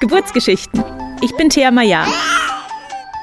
[0.00, 0.82] Geburtsgeschichten.
[1.20, 2.04] Ich bin Thea Maya.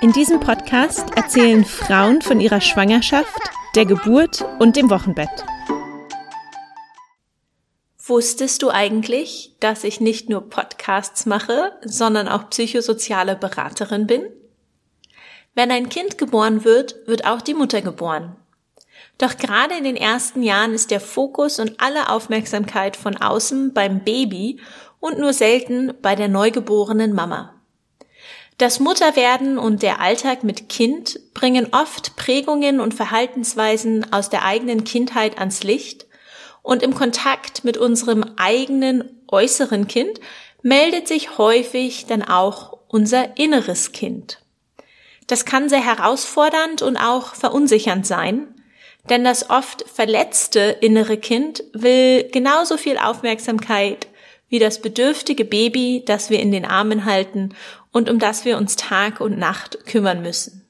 [0.02, 3.38] In diesem Podcast erzählen Frauen von ihrer Schwangerschaft,
[3.76, 5.30] der Geburt und dem Wochenbett.
[7.98, 14.24] Wusstest du eigentlich, dass ich nicht nur Podcasts mache, sondern auch psychosoziale Beraterin bin?
[15.54, 18.38] Wenn ein Kind geboren wird, wird auch die Mutter geboren.
[19.20, 24.04] Doch gerade in den ersten Jahren ist der Fokus und alle Aufmerksamkeit von außen beim
[24.04, 24.60] Baby
[25.00, 27.54] und nur selten bei der neugeborenen Mama.
[28.58, 34.84] Das Mutterwerden und der Alltag mit Kind bringen oft Prägungen und Verhaltensweisen aus der eigenen
[34.86, 36.08] Kindheit ans Licht
[36.62, 40.20] und im Kontakt mit unserem eigenen äußeren Kind
[40.62, 44.42] meldet sich häufig dann auch unser inneres Kind.
[45.28, 48.59] Das kann sehr herausfordernd und auch verunsichernd sein,
[49.08, 54.08] denn das oft verletzte innere Kind will genauso viel Aufmerksamkeit
[54.50, 57.56] wie das bedürftige Baby, das wir in den Armen halten
[57.92, 60.66] und um das wir uns Tag und Nacht kümmern müssen.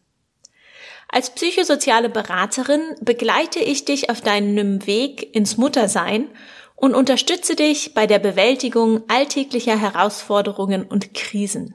[1.07, 6.29] Als psychosoziale Beraterin begleite ich dich auf deinem Weg ins Muttersein
[6.75, 11.73] und unterstütze dich bei der Bewältigung alltäglicher Herausforderungen und Krisen.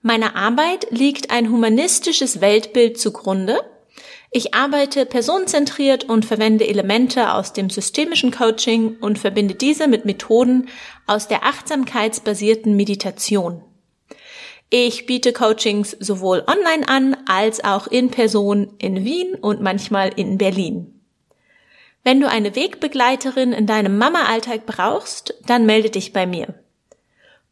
[0.00, 3.60] Meiner Arbeit liegt ein humanistisches Weltbild zugrunde,
[4.32, 10.68] ich arbeite personenzentriert und verwende Elemente aus dem systemischen Coaching und verbinde diese mit Methoden
[11.06, 13.64] aus der achtsamkeitsbasierten Meditation.
[14.72, 20.38] Ich biete Coachings sowohl online an als auch in Person in Wien und manchmal in
[20.38, 21.00] Berlin.
[22.04, 26.54] Wenn du eine Wegbegleiterin in deinem Mama-Alltag brauchst, dann melde dich bei mir.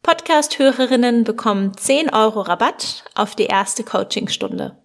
[0.01, 4.77] Podcast-Hörerinnen bekommen 10 Euro Rabatt auf die erste Coachingstunde.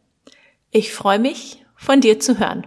[0.73, 2.67] Ich freue mich von dir zu hören.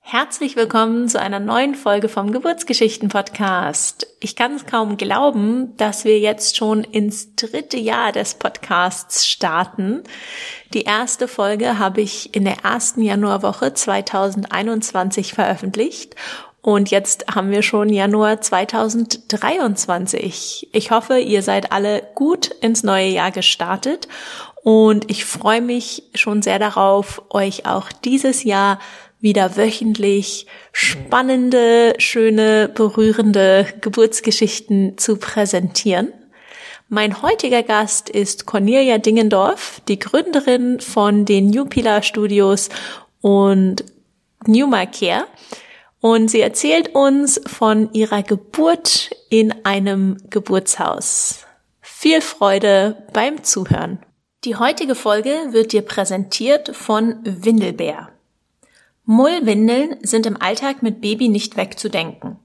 [0.00, 4.08] Herzlich willkommen zu einer neuen Folge vom Geburtsgeschichten Podcast.
[4.18, 10.02] Ich kann es kaum glauben, dass wir jetzt schon ins dritte Jahr des Podcasts starten.
[10.74, 16.16] Die erste Folge habe ich in der ersten Januarwoche 2021 veröffentlicht
[16.62, 20.68] und jetzt haben wir schon Januar 2023.
[20.72, 24.08] Ich hoffe, ihr seid alle gut ins neue Jahr gestartet
[24.62, 28.78] und ich freue mich schon sehr darauf, euch auch dieses Jahr
[29.20, 36.12] wieder wöchentlich spannende, schöne, berührende Geburtsgeschichten zu präsentieren.
[36.88, 42.68] Mein heutiger Gast ist Cornelia Dingendorf, die Gründerin von den New Pillar Studios
[43.20, 43.84] und
[44.46, 45.26] Numa Care.
[46.00, 51.46] Und sie erzählt uns von ihrer Geburt in einem Geburtshaus.
[51.82, 54.00] Viel Freude beim Zuhören.
[54.44, 58.08] Die heutige Folge wird dir präsentiert von Windelbär.
[59.04, 62.38] Mullwindeln sind im Alltag mit Baby nicht wegzudenken.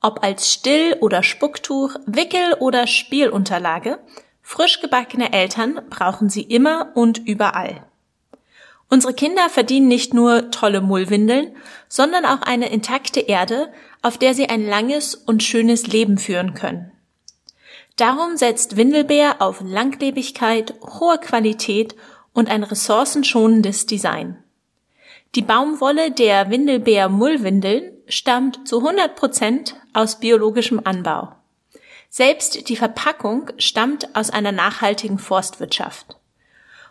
[0.00, 4.00] Ob als Still- oder Spucktuch, Wickel- oder Spielunterlage,
[4.42, 7.86] frisch gebackene Eltern brauchen sie immer und überall.
[8.90, 11.54] Unsere Kinder verdienen nicht nur tolle Mullwindeln,
[11.88, 13.72] sondern auch eine intakte Erde,
[14.02, 16.91] auf der sie ein langes und schönes Leben führen können.
[17.96, 21.94] Darum setzt Windelbär auf Langlebigkeit, hohe Qualität
[22.32, 24.42] und ein ressourcenschonendes Design.
[25.34, 31.34] Die Baumwolle der Windelbär Mullwindeln stammt zu 100 Prozent aus biologischem Anbau.
[32.08, 36.18] Selbst die Verpackung stammt aus einer nachhaltigen Forstwirtschaft.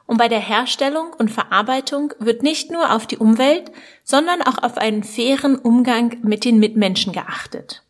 [0.07, 3.71] Und bei der Herstellung und Verarbeitung wird nicht nur auf die Umwelt,
[4.03, 7.83] sondern auch auf einen fairen Umgang mit den Mitmenschen geachtet.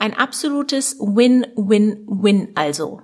[0.00, 3.02] Ein absolutes Win-Win-Win also.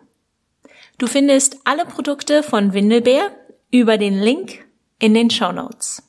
[0.96, 3.32] Du findest alle Produkte von Windelbär
[3.72, 4.64] über den Link
[5.00, 6.08] in den Show Notes.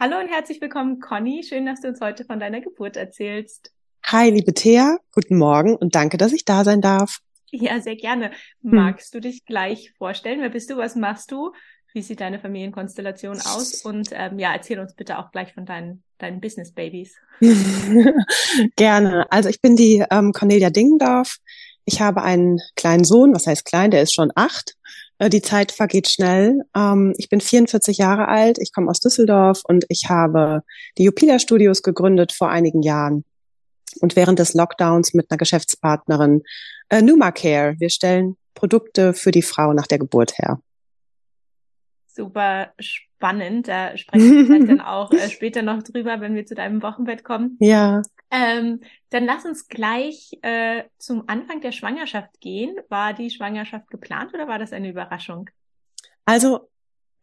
[0.00, 1.44] Hallo und herzlich willkommen, Conny.
[1.46, 3.72] Schön, dass du uns heute von deiner Geburt erzählst.
[4.04, 4.96] Hi, liebe Thea.
[5.14, 7.18] Guten Morgen und danke, dass ich da sein darf.
[7.50, 8.30] Ja, sehr gerne.
[8.62, 9.20] Magst hm.
[9.20, 10.40] du dich gleich vorstellen?
[10.40, 10.78] Wer bist du?
[10.78, 11.52] Was machst du?
[11.94, 13.82] Wie sieht deine Familienkonstellation aus?
[13.84, 17.14] Und ähm, ja, erzähl uns bitte auch gleich von deinen, deinen Business Babies.
[18.76, 19.26] Gerne.
[19.30, 21.36] Also ich bin die ähm, Cornelia Dingendorf.
[21.84, 24.74] Ich habe einen kleinen Sohn, was heißt klein, der ist schon acht.
[25.18, 26.62] Äh, die Zeit vergeht schnell.
[26.74, 30.62] Ähm, ich bin 44 Jahre alt, ich komme aus Düsseldorf und ich habe
[30.96, 33.24] die Jupila Studios gegründet vor einigen Jahren.
[34.00, 36.42] Und während des Lockdowns mit einer Geschäftspartnerin
[36.88, 37.74] äh, Numa Care.
[37.78, 40.58] Wir stellen Produkte für die Frau nach der Geburt her
[42.14, 43.68] super spannend.
[43.68, 47.24] Da sprechen wir vielleicht dann auch äh, später noch drüber, wenn wir zu deinem Wochenbett
[47.24, 47.56] kommen.
[47.60, 48.02] Ja.
[48.30, 48.80] Ähm,
[49.10, 52.76] dann lass uns gleich äh, zum Anfang der Schwangerschaft gehen.
[52.88, 55.50] War die Schwangerschaft geplant oder war das eine Überraschung?
[56.24, 56.68] Also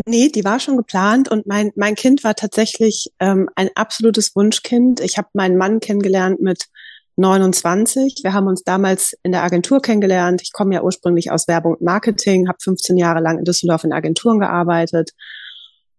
[0.06, 5.02] Nee, die war schon geplant und mein, mein Kind war tatsächlich ähm, ein absolutes Wunschkind.
[5.02, 6.70] Ich habe meinen Mann kennengelernt mit
[7.20, 8.22] 29.
[8.24, 10.42] Wir haben uns damals in der Agentur kennengelernt.
[10.42, 13.94] Ich komme ja ursprünglich aus Werbung und Marketing, habe 15 Jahre lang in Düsseldorf in
[13.94, 15.12] Agenturen gearbeitet.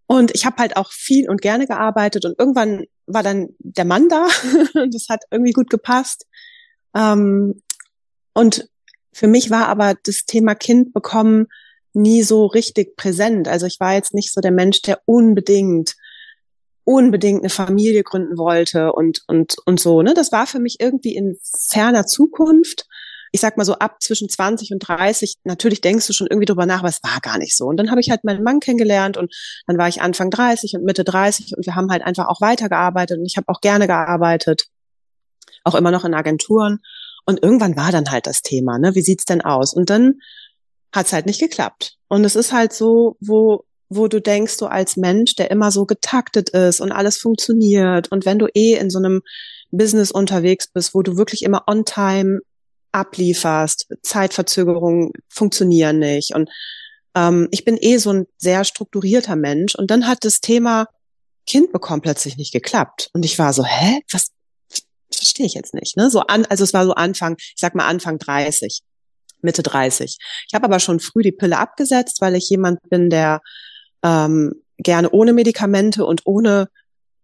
[0.06, 4.08] Und ich habe halt auch viel und gerne gearbeitet und irgendwann war dann der Mann
[4.08, 4.26] da.
[4.90, 6.26] das hat irgendwie gut gepasst.
[6.96, 7.62] Ähm,
[8.32, 8.68] und
[9.12, 11.48] für mich war aber das Thema Kind bekommen
[11.92, 13.46] nie so richtig präsent.
[13.46, 15.96] Also ich war jetzt nicht so der Mensch, der unbedingt
[16.84, 20.14] unbedingt eine Familie gründen wollte und und und so, ne?
[20.14, 21.38] Das war für mich irgendwie in
[21.70, 22.86] ferner Zukunft.
[23.32, 26.66] Ich sag mal so ab zwischen 20 und 30, natürlich denkst du schon irgendwie drüber
[26.66, 27.66] nach, aber es war gar nicht so.
[27.66, 29.32] Und dann habe ich halt meinen Mann kennengelernt und
[29.68, 33.18] dann war ich Anfang 30 und Mitte 30 und wir haben halt einfach auch weitergearbeitet
[33.18, 34.64] und ich habe auch gerne gearbeitet,
[35.62, 36.80] auch immer noch in Agenturen.
[37.24, 38.94] Und irgendwann war dann halt das Thema, ne?
[38.96, 39.74] Wie sieht's denn aus?
[39.74, 40.14] Und dann
[40.92, 41.96] hat's halt nicht geklappt.
[42.08, 45.84] Und es ist halt so, wo, wo du denkst, du als Mensch, der immer so
[45.84, 48.10] getaktet ist und alles funktioniert.
[48.10, 49.20] Und wenn du eh in so einem
[49.72, 52.40] Business unterwegs bist, wo du wirklich immer on time
[52.92, 56.34] ablieferst, Zeitverzögerungen funktionieren nicht.
[56.34, 56.50] Und
[57.14, 59.74] ähm, ich bin eh so ein sehr strukturierter Mensch.
[59.74, 60.86] Und dann hat das Thema
[61.46, 63.10] Kind bekommen plötzlich nicht geklappt.
[63.12, 64.00] Und ich war so, hä?
[64.12, 64.30] Was,
[65.12, 65.96] verstehe ich jetzt nicht.
[65.96, 66.10] Ne?
[66.10, 68.82] So an, also es war so Anfang, ich sag mal Anfang 30,
[69.42, 70.16] Mitte 30.
[70.48, 73.40] Ich habe aber schon früh die Pille abgesetzt, weil ich jemand bin, der
[74.02, 76.68] ähm, gerne ohne Medikamente und ohne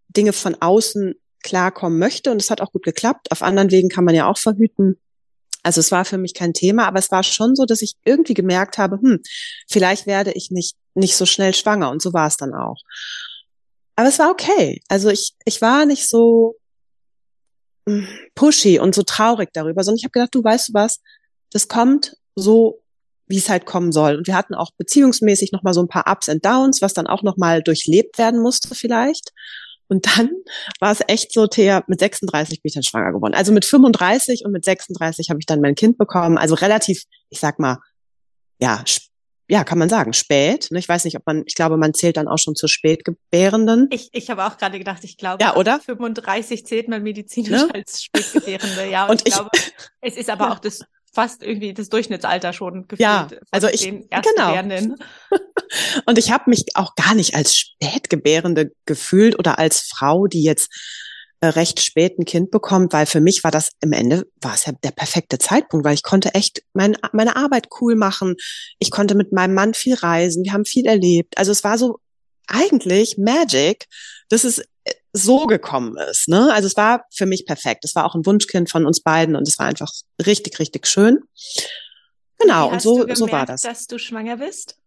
[0.09, 2.31] Dinge von außen klarkommen möchte.
[2.31, 3.31] Und es hat auch gut geklappt.
[3.31, 4.99] Auf anderen Wegen kann man ja auch verhüten.
[5.63, 8.33] Also es war für mich kein Thema, aber es war schon so, dass ich irgendwie
[8.33, 9.19] gemerkt habe, hm,
[9.67, 11.89] vielleicht werde ich nicht, nicht so schnell schwanger.
[11.89, 12.81] Und so war es dann auch.
[13.95, 14.81] Aber es war okay.
[14.87, 16.55] Also ich, ich war nicht so,
[18.35, 21.01] pushy und so traurig darüber, sondern ich habe gedacht, du weißt du was,
[21.51, 22.81] das kommt so,
[23.27, 24.15] wie es halt kommen soll.
[24.15, 27.07] Und wir hatten auch beziehungsmäßig noch mal so ein paar Ups and Downs, was dann
[27.07, 29.31] auch noch mal durchlebt werden musste vielleicht.
[29.87, 30.29] Und dann
[30.79, 33.33] war es echt so, Thea, mit 36 bin ich dann schwanger geworden.
[33.33, 36.37] Also mit 35 und mit 36 habe ich dann mein Kind bekommen.
[36.37, 37.77] Also relativ, ich sag mal,
[38.59, 38.83] ja,
[39.49, 40.67] ja, kann man sagen, spät.
[40.71, 40.79] Ne?
[40.79, 43.87] Ich weiß nicht, ob man, ich glaube, man zählt dann auch schon zu Spätgebärenden.
[43.91, 45.79] Ich, ich habe auch gerade gedacht, ich glaube, ja, oder?
[45.79, 47.69] 35 zählt man medizinisch ne?
[47.73, 48.89] als Spätgebärende.
[48.89, 49.49] Ja, und, und ich, ich glaube,
[50.01, 50.53] es ist aber ja.
[50.53, 50.81] auch das
[51.17, 52.99] fast irgendwie das Durchschnittsalter schon gefühlt.
[52.99, 54.05] Ja, also ich, genau.
[56.05, 60.69] und ich habe mich auch gar nicht als Spätgebärende gefühlt oder als Frau, die jetzt
[61.39, 64.67] äh, recht spät ein Kind bekommt, weil für mich war das im Ende war es
[64.67, 68.35] ja der perfekte Zeitpunkt, weil ich konnte echt mein, meine Arbeit cool machen.
[68.77, 70.45] Ich konnte mit meinem Mann viel reisen.
[70.45, 71.35] Wir haben viel erlebt.
[71.39, 71.97] Also es war so
[72.45, 73.87] eigentlich Magic,
[74.29, 74.61] dass es
[75.17, 76.27] so gekommen ist.
[76.27, 76.53] Ne?
[76.53, 77.83] Also es war für mich perfekt.
[77.85, 79.91] Es war auch ein Wunschkind von uns beiden und es war einfach
[80.25, 81.19] richtig, richtig schön.
[82.39, 83.61] Genau, und so, gemerkt, so war das.
[83.61, 84.77] Dass du schwanger bist?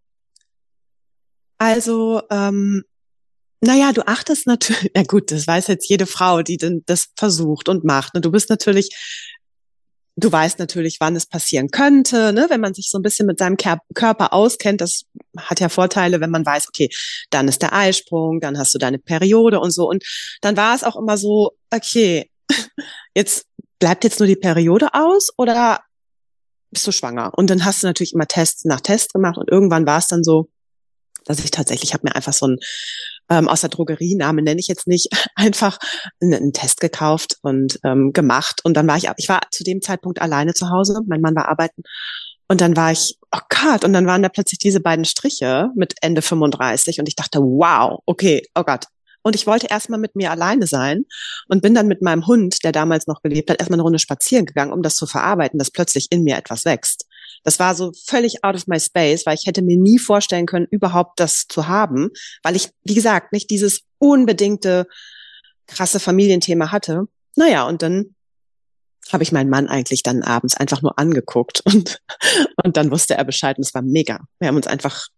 [1.59, 2.85] Also ähm,
[3.61, 7.69] naja, du achtest natürlich, ja gut, das weiß jetzt jede Frau, die denn das versucht
[7.69, 8.15] und macht.
[8.15, 8.21] Ne?
[8.21, 8.91] Du bist natürlich,
[10.17, 12.47] du weißt natürlich, wann es passieren könnte, ne?
[12.49, 14.81] wenn man sich so ein bisschen mit seinem Körper auskennt.
[14.81, 15.05] Das
[15.37, 16.91] hat ja Vorteile, wenn man weiß, okay,
[17.31, 19.89] dann ist der Eisprung, dann hast du deine Periode und so.
[19.89, 20.05] Und
[20.41, 22.31] dann war es auch immer so, okay,
[23.15, 23.47] jetzt
[23.79, 25.81] bleibt jetzt nur die Periode aus oder
[26.71, 27.33] bist du schwanger?
[27.37, 30.23] Und dann hast du natürlich immer Tests nach Test gemacht und irgendwann war es dann
[30.23, 30.49] so,
[31.25, 32.59] dass ich tatsächlich habe mir einfach so ein
[33.31, 35.79] ähm, aus der Drogeriename nenne ich jetzt nicht, einfach
[36.21, 38.61] einen, einen Test gekauft und ähm, gemacht.
[38.65, 41.49] Und dann war ich, ich war zu dem Zeitpunkt alleine zu Hause, mein Mann war
[41.49, 41.83] arbeiten.
[42.49, 45.95] Und dann war ich, oh Gott, und dann waren da plötzlich diese beiden Striche mit
[46.03, 48.87] Ende 35 und ich dachte, wow, okay, oh Gott.
[49.23, 51.05] Und ich wollte erstmal mit mir alleine sein
[51.47, 54.47] und bin dann mit meinem Hund, der damals noch gelebt hat, erstmal eine Runde spazieren
[54.47, 57.07] gegangen, um das zu verarbeiten, dass plötzlich in mir etwas wächst.
[57.43, 60.67] Das war so völlig out of my space, weil ich hätte mir nie vorstellen können,
[60.71, 62.11] überhaupt das zu haben,
[62.43, 64.87] weil ich, wie gesagt, nicht dieses unbedingte
[65.67, 67.05] krasse Familienthema hatte.
[67.37, 68.15] Naja, und dann
[69.13, 72.01] habe ich meinen Mann eigentlich dann abends einfach nur angeguckt und,
[72.63, 74.21] und dann wusste er Bescheid und es war mega.
[74.39, 75.09] Wir haben uns einfach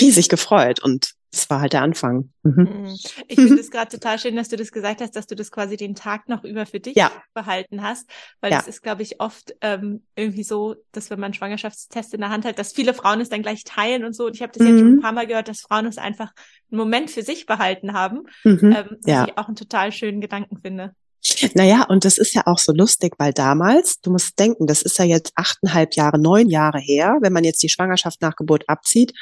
[0.00, 2.30] riesig gefreut und das war halt der Anfang.
[2.42, 2.54] Mhm.
[2.54, 2.96] mhm.
[3.28, 5.76] Ich finde es gerade total schön, dass du das gesagt hast, dass du das quasi
[5.76, 7.10] den Tag noch über für dich ja.
[7.34, 8.08] behalten hast,
[8.40, 8.58] weil ja.
[8.58, 12.44] das ist, glaube ich, oft ähm, irgendwie so, dass wenn man Schwangerschaftstest in der Hand
[12.44, 14.26] hat, dass viele Frauen es dann gleich teilen und so.
[14.26, 14.68] Und ich habe das mhm.
[14.68, 16.32] jetzt schon ein paar Mal gehört, dass Frauen es einfach
[16.70, 18.58] einen Moment für sich behalten haben, mhm.
[18.62, 19.26] ähm, was ja.
[19.26, 20.94] ich auch einen total schönen Gedanken finde.
[21.54, 24.98] Naja, und das ist ja auch so lustig, weil damals, du musst denken, das ist
[24.98, 29.14] ja jetzt achteinhalb Jahre, neun Jahre her, wenn man jetzt die Schwangerschaft nach Geburt abzieht,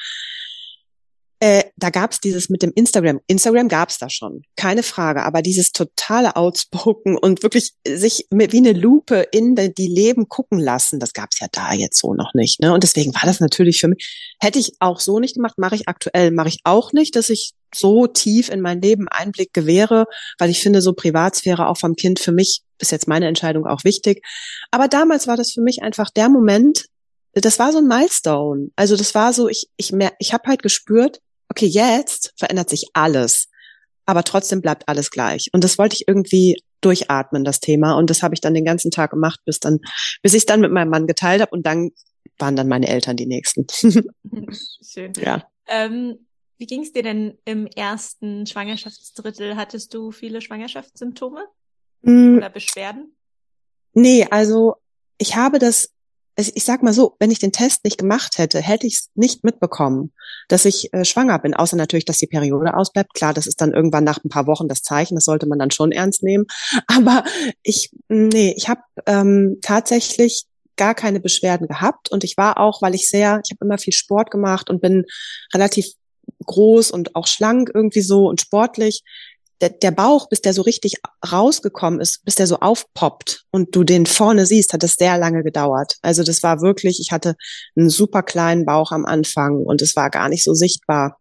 [1.43, 3.19] äh, da gab's dieses mit dem Instagram.
[3.27, 5.25] Instagram gab's da schon, keine Frage.
[5.25, 10.61] Aber dieses totale Outspoken und wirklich sich mit, wie eine Lupe in die Leben gucken
[10.61, 12.61] lassen, das gab's ja da jetzt so noch nicht.
[12.61, 12.73] Ne?
[12.73, 15.89] Und deswegen war das natürlich für mich, hätte ich auch so nicht gemacht, mache ich
[15.89, 20.07] aktuell, mache ich auch nicht, dass ich so tief in mein Leben Einblick gewähre,
[20.39, 23.83] weil ich finde, so Privatsphäre auch vom Kind für mich ist jetzt meine Entscheidung auch
[23.83, 24.25] wichtig.
[24.71, 26.87] Aber damals war das für mich einfach der Moment,
[27.35, 28.69] das war so ein Milestone.
[28.77, 31.21] Also das war so, ich, ich, ich habe halt gespürt,
[31.53, 33.49] okay, jetzt verändert sich alles,
[34.07, 35.51] aber trotzdem bleibt alles gleich.
[35.53, 37.95] Und das wollte ich irgendwie durchatmen, das Thema.
[37.95, 39.79] Und das habe ich dann den ganzen Tag gemacht, bis dann,
[40.23, 41.91] bis ich es dann mit meinem Mann geteilt habe und dann
[42.39, 43.67] waren dann meine Eltern die nächsten.
[44.83, 45.13] Schön.
[45.19, 45.47] Ja.
[45.69, 49.57] Ähm, wie ging es dir denn im ersten Schwangerschaftsdrittel?
[49.57, 51.45] Hattest du viele Schwangerschaftssymptome
[52.01, 52.39] mm.
[52.39, 53.15] oder Beschwerden?
[53.93, 54.77] Nee, also
[55.19, 55.92] ich habe das
[56.37, 59.45] ich sag mal so, wenn ich den Test nicht gemacht hätte, hätte ich es nicht
[59.45, 60.13] mitbekommen,
[60.49, 63.15] dass ich äh, schwanger bin, außer natürlich, dass die Periode ausbleibt.
[63.15, 65.71] Klar, das ist dann irgendwann nach ein paar Wochen das Zeichen, das sollte man dann
[65.71, 66.47] schon ernst nehmen.
[66.87, 67.25] Aber
[67.63, 70.47] ich, nee, ich habe ähm, tatsächlich
[70.77, 73.93] gar keine Beschwerden gehabt und ich war auch, weil ich sehr, ich habe immer viel
[73.93, 75.05] Sport gemacht und bin
[75.55, 75.87] relativ
[76.47, 79.03] groß und auch schlank irgendwie so und sportlich
[79.63, 80.97] der, der Bauch, bis der so richtig
[81.31, 85.45] rausgekommen ist, bis der so aufpoppt und du den vorne siehst, hat es sehr lange
[85.45, 85.97] gedauert.
[86.03, 87.37] Also das war wirklich, ich hatte
[87.77, 91.19] einen super kleinen Bauch am Anfang und es war gar nicht so sichtbar.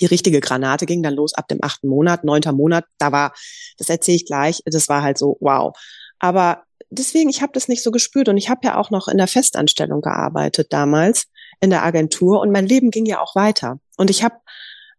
[0.00, 2.86] Die richtige Granate ging dann los ab dem achten Monat, neunter Monat.
[2.98, 3.34] Da war,
[3.76, 5.76] das erzähle ich gleich, das war halt so, wow.
[6.18, 9.18] Aber deswegen, ich habe das nicht so gespürt und ich habe ja auch noch in
[9.18, 11.26] der Festanstellung gearbeitet damals
[11.60, 13.78] in der Agentur und mein Leben ging ja auch weiter.
[13.96, 14.36] Und ich habe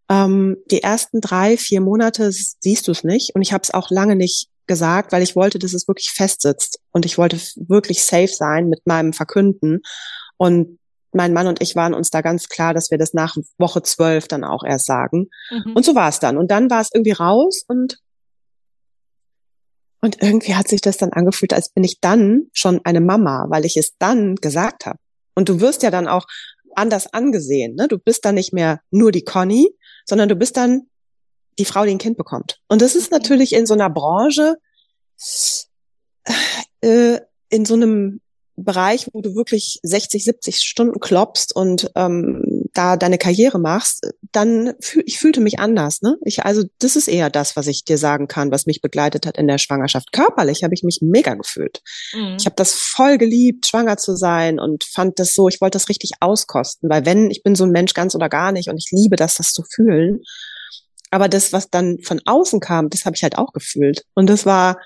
[0.10, 3.36] ähm, die ersten drei, vier Monate siehst du es nicht.
[3.36, 6.80] Und ich habe es auch lange nicht gesagt, weil ich wollte, dass es wirklich festsitzt.
[6.92, 9.82] Und ich wollte wirklich safe sein mit meinem Verkünden.
[10.38, 10.80] Und
[11.12, 14.28] mein Mann und ich waren uns da ganz klar, dass wir das nach Woche zwölf
[14.28, 15.30] dann auch erst sagen.
[15.52, 15.74] Mhm.
[15.74, 16.38] Und so war es dann.
[16.38, 17.98] Und dann war es irgendwie raus und
[20.02, 23.66] und irgendwie hat sich das dann angefühlt, als bin ich dann schon eine Mama, weil
[23.66, 24.98] ich es dann gesagt habe.
[25.36, 26.26] Und du wirst ja dann auch
[26.74, 27.76] anders angesehen.
[27.76, 27.90] Ne?
[27.90, 29.68] Du bist dann nicht mehr nur die Conny,
[30.10, 30.88] sondern du bist dann
[31.58, 32.60] die Frau, die ein Kind bekommt.
[32.68, 34.58] Und das ist natürlich in so einer Branche,
[36.82, 38.22] äh, in so einem
[38.56, 44.74] Bereich, wo du wirklich 60, 70 Stunden klopfst und ähm, da deine Karriere machst, dann
[44.80, 46.02] fühl, ich fühlte mich anders.
[46.02, 46.18] Ne?
[46.24, 49.38] Ich, also das ist eher das, was ich dir sagen kann, was mich begleitet hat
[49.38, 50.12] in der Schwangerschaft.
[50.12, 51.82] Körperlich habe ich mich mega gefühlt.
[52.14, 52.38] Mhm.
[52.40, 55.90] Ich habe das voll geliebt, schwanger zu sein und fand das so, ich wollte das
[55.90, 58.90] richtig auskosten, weil wenn, ich bin so ein Mensch ganz oder gar nicht und ich
[58.92, 60.22] liebe das, das zu fühlen.
[61.12, 64.06] Aber das, was dann von außen kam, das habe ich halt auch gefühlt.
[64.14, 64.78] Und das war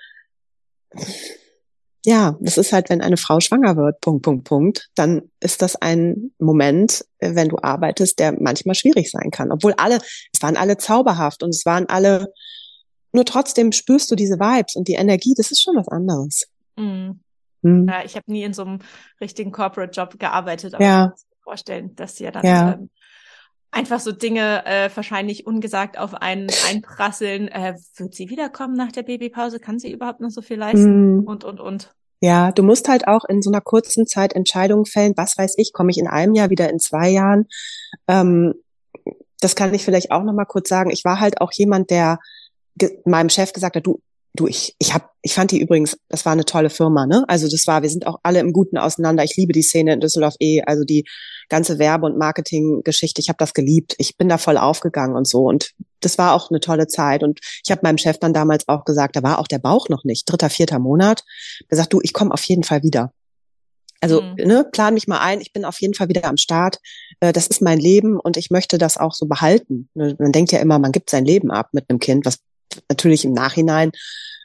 [2.05, 5.75] ja, das ist halt, wenn eine Frau schwanger wird, Punkt, Punkt, Punkt, dann ist das
[5.77, 9.51] ein Moment, äh, wenn du arbeitest, der manchmal schwierig sein kann.
[9.51, 9.99] Obwohl alle,
[10.33, 12.33] es waren alle zauberhaft und es waren alle,
[13.13, 16.47] nur trotzdem spürst du diese Vibes und die Energie, das ist schon was anderes.
[16.75, 17.21] Mhm.
[17.61, 17.87] Mhm.
[17.87, 18.79] Ja, ich habe nie in so einem
[19.21, 21.13] richtigen Corporate-Job gearbeitet, aber ja.
[21.15, 22.73] ich kann mir vorstellen, dass sie ja dann ja.
[22.73, 22.89] Ähm,
[23.73, 27.47] einfach so Dinge äh, wahrscheinlich ungesagt auf einen einprasseln.
[27.47, 29.59] Äh, wird sie wiederkommen nach der Babypause?
[29.59, 31.17] Kann sie überhaupt noch so viel leisten?
[31.17, 31.27] Mm.
[31.27, 31.93] Und, und, und.
[32.21, 35.13] Ja, du musst halt auch in so einer kurzen Zeit Entscheidungen fällen.
[35.17, 37.47] Was weiß ich, komme ich in einem Jahr wieder in zwei Jahren?
[38.07, 38.53] Ähm,
[39.41, 40.89] das kann ich vielleicht auch noch mal kurz sagen.
[40.89, 42.19] Ich war halt auch jemand, der
[43.05, 44.01] meinem Chef gesagt hat, du,
[44.35, 47.25] du, ich, ich hab, ich fand die übrigens, das war eine tolle Firma, ne?
[47.27, 49.23] Also das war, wir sind auch alle im Guten auseinander.
[49.23, 50.61] Ich liebe die Szene in Düsseldorf eh.
[50.65, 51.05] Also die
[51.49, 53.95] ganze Werbe- und Marketinggeschichte, ich habe das geliebt.
[53.97, 55.43] Ich bin da voll aufgegangen und so.
[55.43, 57.23] Und das war auch eine tolle Zeit.
[57.23, 60.03] Und ich habe meinem Chef dann damals auch gesagt, da war auch der Bauch noch
[60.03, 61.23] nicht, dritter, vierter Monat,
[61.69, 63.13] gesagt, du, ich komme auf jeden Fall wieder.
[64.03, 64.35] Also mhm.
[64.35, 66.79] ne, plan mich mal ein, ich bin auf jeden Fall wieder am Start.
[67.21, 69.89] Äh, das ist mein Leben und ich möchte das auch so behalten.
[69.93, 72.39] Man denkt ja immer, man gibt sein Leben ab mit einem Kind, was
[72.89, 73.91] natürlich im Nachhinein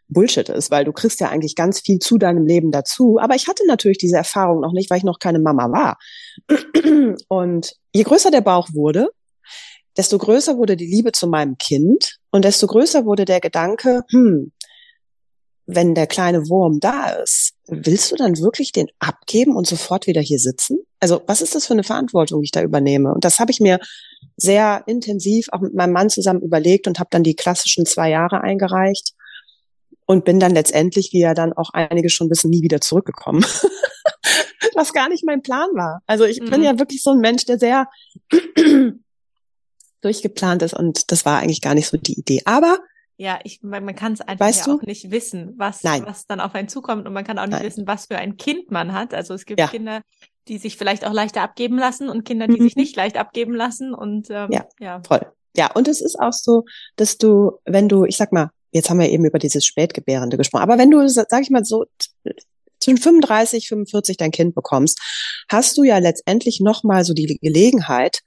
[0.08, 3.18] Bullshit ist, weil du kriegst ja eigentlich ganz viel zu deinem Leben dazu.
[3.20, 5.98] Aber ich hatte natürlich diese Erfahrung noch nicht, weil ich noch keine Mama war.
[7.28, 9.08] Und je größer der Bauch wurde,
[9.96, 14.52] desto größer wurde die Liebe zu meinem Kind und desto größer wurde der Gedanke, hm,
[15.66, 20.22] wenn der kleine Wurm da ist, willst du dann wirklich den abgeben und sofort wieder
[20.22, 20.78] hier sitzen?
[20.98, 23.12] Also was ist das für eine Verantwortung, die ich da übernehme?
[23.12, 23.78] Und das habe ich mir
[24.36, 28.40] sehr intensiv auch mit meinem Mann zusammen überlegt und habe dann die klassischen zwei Jahre
[28.40, 29.12] eingereicht
[30.08, 33.44] und bin dann letztendlich, wie ja dann auch einige schon wissen, nie wieder zurückgekommen.
[34.74, 36.00] Was gar nicht mein Plan war.
[36.06, 36.50] Also ich mhm.
[36.50, 37.88] bin ja wirklich so ein Mensch, der sehr
[40.00, 42.40] durchgeplant ist und das war eigentlich gar nicht so die Idee.
[42.46, 42.78] Aber
[43.18, 46.40] ja, ich, man, man kann es einfach weißt ja auch nicht wissen, was, was dann
[46.40, 47.66] auf einen zukommt und man kann auch nicht Nein.
[47.66, 49.12] wissen, was für ein Kind man hat.
[49.12, 49.66] Also es gibt ja.
[49.66, 50.00] Kinder,
[50.46, 52.64] die sich vielleicht auch leichter abgeben lassen und Kinder, die mhm.
[52.64, 55.20] sich nicht leicht abgeben lassen und ähm, ja, ja, voll.
[55.54, 56.64] Ja, und es ist auch so,
[56.96, 60.62] dass du, wenn du, ich sag mal, jetzt haben wir eben über dieses Spätgebärende gesprochen,
[60.62, 61.86] aber wenn du, sag ich mal, so
[62.80, 65.00] zwischen 35, 45 dein Kind bekommst,
[65.48, 68.20] hast du ja letztendlich nochmal so die Gelegenheit,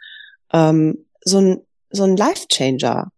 [0.51, 3.11] ähm, so ein, so ein Life-Changer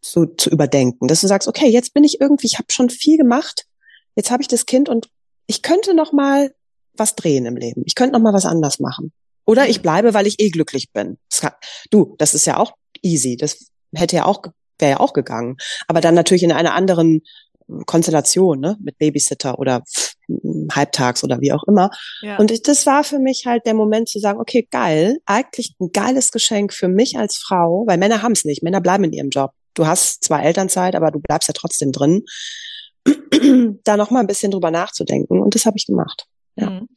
[0.00, 3.18] zu, zu überdenken, dass du sagst, okay, jetzt bin ich irgendwie, ich habe schon viel
[3.18, 3.66] gemacht,
[4.14, 5.08] jetzt habe ich das Kind und
[5.46, 6.54] ich könnte noch mal
[6.94, 7.82] was drehen im Leben.
[7.86, 9.12] Ich könnte noch mal was anders machen.
[9.44, 11.18] Oder ich bleibe, weil ich eh glücklich bin.
[11.30, 11.52] Das kann,
[11.90, 12.72] du, das ist ja auch
[13.02, 13.36] easy.
[13.36, 14.42] Das hätte ja auch,
[14.78, 15.56] wäre ja auch gegangen.
[15.88, 17.22] Aber dann natürlich in einer anderen
[17.86, 19.82] Konstellation, ne, mit Babysitter oder
[20.72, 21.90] halbtags oder wie auch immer.
[22.22, 22.36] Ja.
[22.38, 26.30] Und das war für mich halt der Moment zu sagen, okay, geil, eigentlich ein geiles
[26.30, 28.62] Geschenk für mich als Frau, weil Männer haben es nicht.
[28.62, 29.52] Männer bleiben in ihrem Job.
[29.74, 32.24] Du hast zwar Elternzeit, aber du bleibst ja trotzdem drin.
[33.84, 35.40] da noch mal ein bisschen drüber nachzudenken.
[35.40, 36.26] Und das habe ich gemacht.
[36.56, 36.70] Ja.
[36.70, 36.88] Mhm.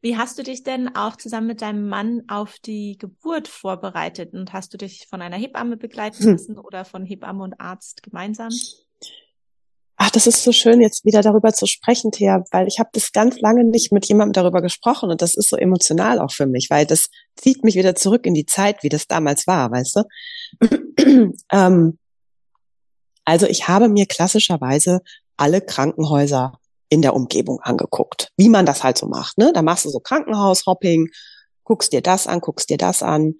[0.00, 4.32] Wie hast du dich denn auch zusammen mit deinem Mann auf die Geburt vorbereitet?
[4.32, 6.32] Und hast du dich von einer Hebamme begleiten hm.
[6.32, 6.64] lassen hm.
[6.64, 8.50] oder von Hebamme und Arzt gemeinsam?
[10.00, 13.10] Ach, das ist so schön, jetzt wieder darüber zu sprechen, Thea, weil ich habe das
[13.10, 16.68] ganz lange nicht mit jemandem darüber gesprochen und das ist so emotional auch für mich,
[16.70, 21.32] weil das zieht mich wieder zurück in die Zeit, wie das damals war, weißt du?
[21.52, 21.98] ähm,
[23.24, 25.00] also ich habe mir klassischerweise
[25.36, 29.38] alle Krankenhäuser in der Umgebung angeguckt, wie man das halt so macht.
[29.38, 29.52] Ne?
[29.52, 31.08] Da machst du so Krankenhaushopping,
[31.64, 33.34] guckst dir das an, guckst dir das an.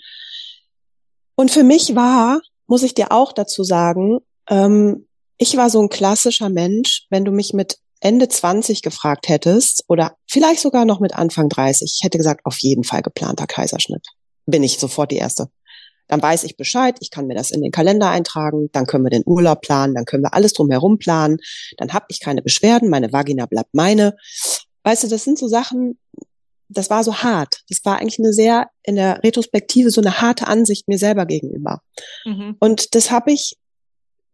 [1.34, 5.06] Und für mich war, muss ich dir auch dazu sagen, ähm,
[5.38, 10.16] ich war so ein klassischer Mensch, wenn du mich mit Ende 20 gefragt hättest oder
[10.26, 14.06] vielleicht sogar noch mit Anfang 30, ich hätte gesagt, auf jeden Fall geplanter Kaiserschnitt.
[14.46, 15.48] Bin ich sofort die Erste.
[16.08, 19.10] Dann weiß ich Bescheid, ich kann mir das in den Kalender eintragen, dann können wir
[19.10, 21.38] den Urlaub planen, dann können wir alles drumherum planen,
[21.76, 24.16] dann habe ich keine Beschwerden, meine Vagina bleibt meine.
[24.82, 25.98] Weißt du, das sind so Sachen,
[26.68, 27.62] das war so hart.
[27.68, 31.80] Das war eigentlich eine sehr, in der Retrospektive, so eine harte Ansicht mir selber gegenüber.
[32.24, 32.56] Mhm.
[32.58, 33.56] Und das habe ich,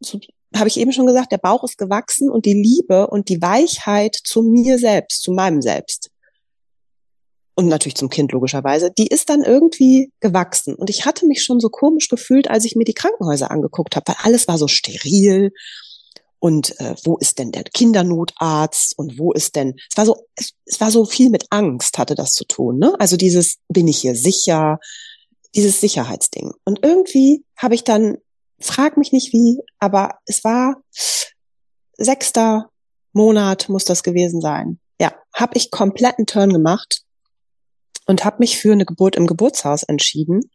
[0.00, 0.18] so,
[0.54, 4.16] habe ich eben schon gesagt, der Bauch ist gewachsen und die Liebe und die Weichheit
[4.16, 6.10] zu mir selbst, zu meinem Selbst
[7.54, 10.74] und natürlich zum Kind logischerweise, die ist dann irgendwie gewachsen.
[10.74, 14.04] Und ich hatte mich schon so komisch gefühlt, als ich mir die Krankenhäuser angeguckt habe,
[14.08, 15.52] weil alles war so steril.
[16.40, 19.76] Und äh, wo ist denn der Kindernotarzt und wo ist denn?
[19.90, 22.78] Es war so, es, es war so viel mit Angst hatte das zu tun.
[22.78, 22.94] Ne?
[22.98, 24.78] Also dieses bin ich hier sicher,
[25.54, 26.52] dieses Sicherheitsding.
[26.64, 28.18] Und irgendwie habe ich dann,
[28.58, 30.82] frag mich nicht wie, aber es war
[31.96, 32.68] sechster
[33.12, 34.80] Monat muss das gewesen sein.
[35.00, 37.04] Ja, habe ich kompletten Turn gemacht
[38.06, 40.50] und habe mich für eine Geburt im Geburtshaus entschieden.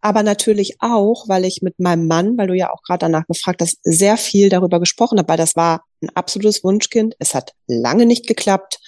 [0.00, 3.60] Aber natürlich auch, weil ich mit meinem Mann, weil du ja auch gerade danach gefragt
[3.60, 7.16] hast, sehr viel darüber gesprochen habe, weil das war ein absolutes Wunschkind.
[7.18, 8.78] Es hat lange nicht geklappt.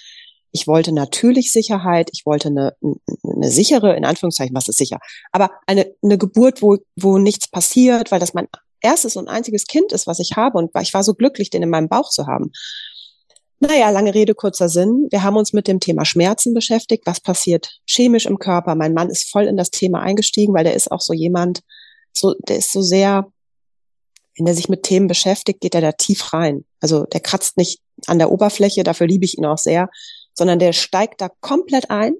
[0.51, 2.09] Ich wollte natürlich Sicherheit.
[2.13, 2.73] Ich wollte eine,
[3.23, 4.99] eine sichere, in Anführungszeichen, was ist sicher,
[5.31, 8.47] aber eine, eine Geburt, wo, wo nichts passiert, weil das mein
[8.81, 10.57] erstes und einziges Kind ist, was ich habe.
[10.57, 12.51] Und ich war so glücklich, den in meinem Bauch zu haben.
[13.61, 15.07] Naja, lange Rede, kurzer Sinn.
[15.11, 17.05] Wir haben uns mit dem Thema Schmerzen beschäftigt.
[17.05, 18.75] Was passiert chemisch im Körper?
[18.75, 21.61] Mein Mann ist voll in das Thema eingestiegen, weil der ist auch so jemand,
[22.13, 23.29] so, der ist so sehr,
[24.37, 26.63] wenn er sich mit Themen beschäftigt, geht er da tief rein.
[26.79, 29.89] Also der kratzt nicht an der Oberfläche, dafür liebe ich ihn auch sehr,
[30.33, 32.13] sondern der steigt da komplett ein.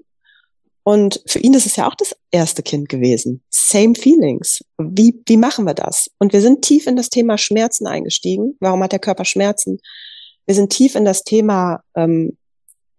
[0.82, 3.42] Und für ihn ist es ja auch das erste Kind gewesen.
[3.48, 4.60] Same feelings.
[4.78, 6.10] Wie, wie machen wir das?
[6.18, 8.56] Und wir sind tief in das Thema Schmerzen eingestiegen.
[8.60, 9.78] Warum hat der Körper Schmerzen?
[10.50, 12.36] Wir sind tief in das Thema ähm,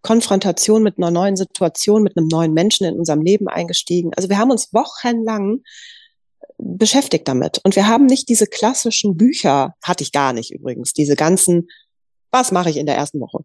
[0.04, 4.12] Konfrontation mit einer neuen Situation, mit einem neuen Menschen in unserem Leben eingestiegen.
[4.16, 5.60] Also wir haben uns wochenlang
[6.58, 7.60] beschäftigt damit.
[7.66, 11.68] Und wir haben nicht diese klassischen Bücher, hatte ich gar nicht übrigens, diese ganzen,
[12.32, 13.40] was mache ich in der ersten Woche?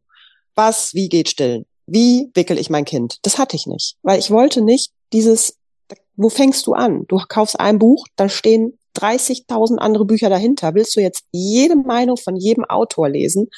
[0.55, 1.67] Was, wie geht stillen?
[1.89, 3.19] Wie wickel ich mein Kind?
[3.23, 5.59] Das hatte ich nicht, weil ich wollte nicht dieses,
[6.15, 7.07] wo fängst du an?
[7.09, 10.75] Du kaufst ein Buch, da stehen 30.000 andere Bücher dahinter.
[10.77, 13.49] Willst du jetzt jede Meinung von jedem Autor lesen?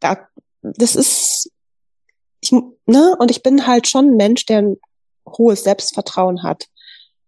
[0.00, 0.28] Da,
[0.62, 1.50] das ist,
[2.40, 4.76] ich, ne, und ich bin halt schon ein Mensch, der ein
[5.26, 6.66] hohes Selbstvertrauen hat.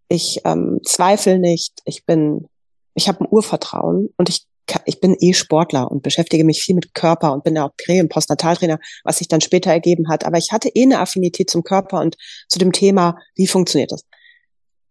[0.07, 1.73] Ich ähm, zweifle nicht.
[1.85, 2.47] Ich bin,
[2.93, 4.45] ich habe ein Urvertrauen und ich
[4.85, 8.05] ich bin eh Sportler und beschäftige mich viel mit Körper und bin ja auch Prä-
[8.07, 10.25] Postnataltrainer, was sich dann später ergeben hat.
[10.25, 12.17] Aber ich hatte eh eine Affinität zum Körper und
[12.49, 14.03] zu dem Thema, wie funktioniert das?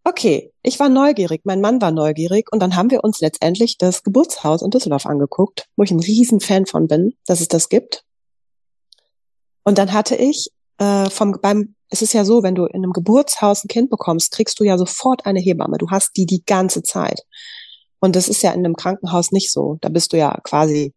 [0.08, 4.04] Okay, ich war neugierig, mein Mann war neugierig und dann haben wir uns letztendlich das
[4.04, 8.04] Geburtshaus in Düsseldorf angeguckt, wo ich ein riesen Fan von bin, dass es das gibt.
[9.64, 12.92] Und dann hatte ich äh, vom beim es ist ja so, wenn du in einem
[12.92, 15.76] Geburtshaus ein Kind bekommst, kriegst du ja sofort eine Hebamme.
[15.76, 17.22] Du hast die die ganze Zeit.
[17.98, 19.78] Und das ist ja in einem Krankenhaus nicht so.
[19.80, 20.94] Da bist du ja quasi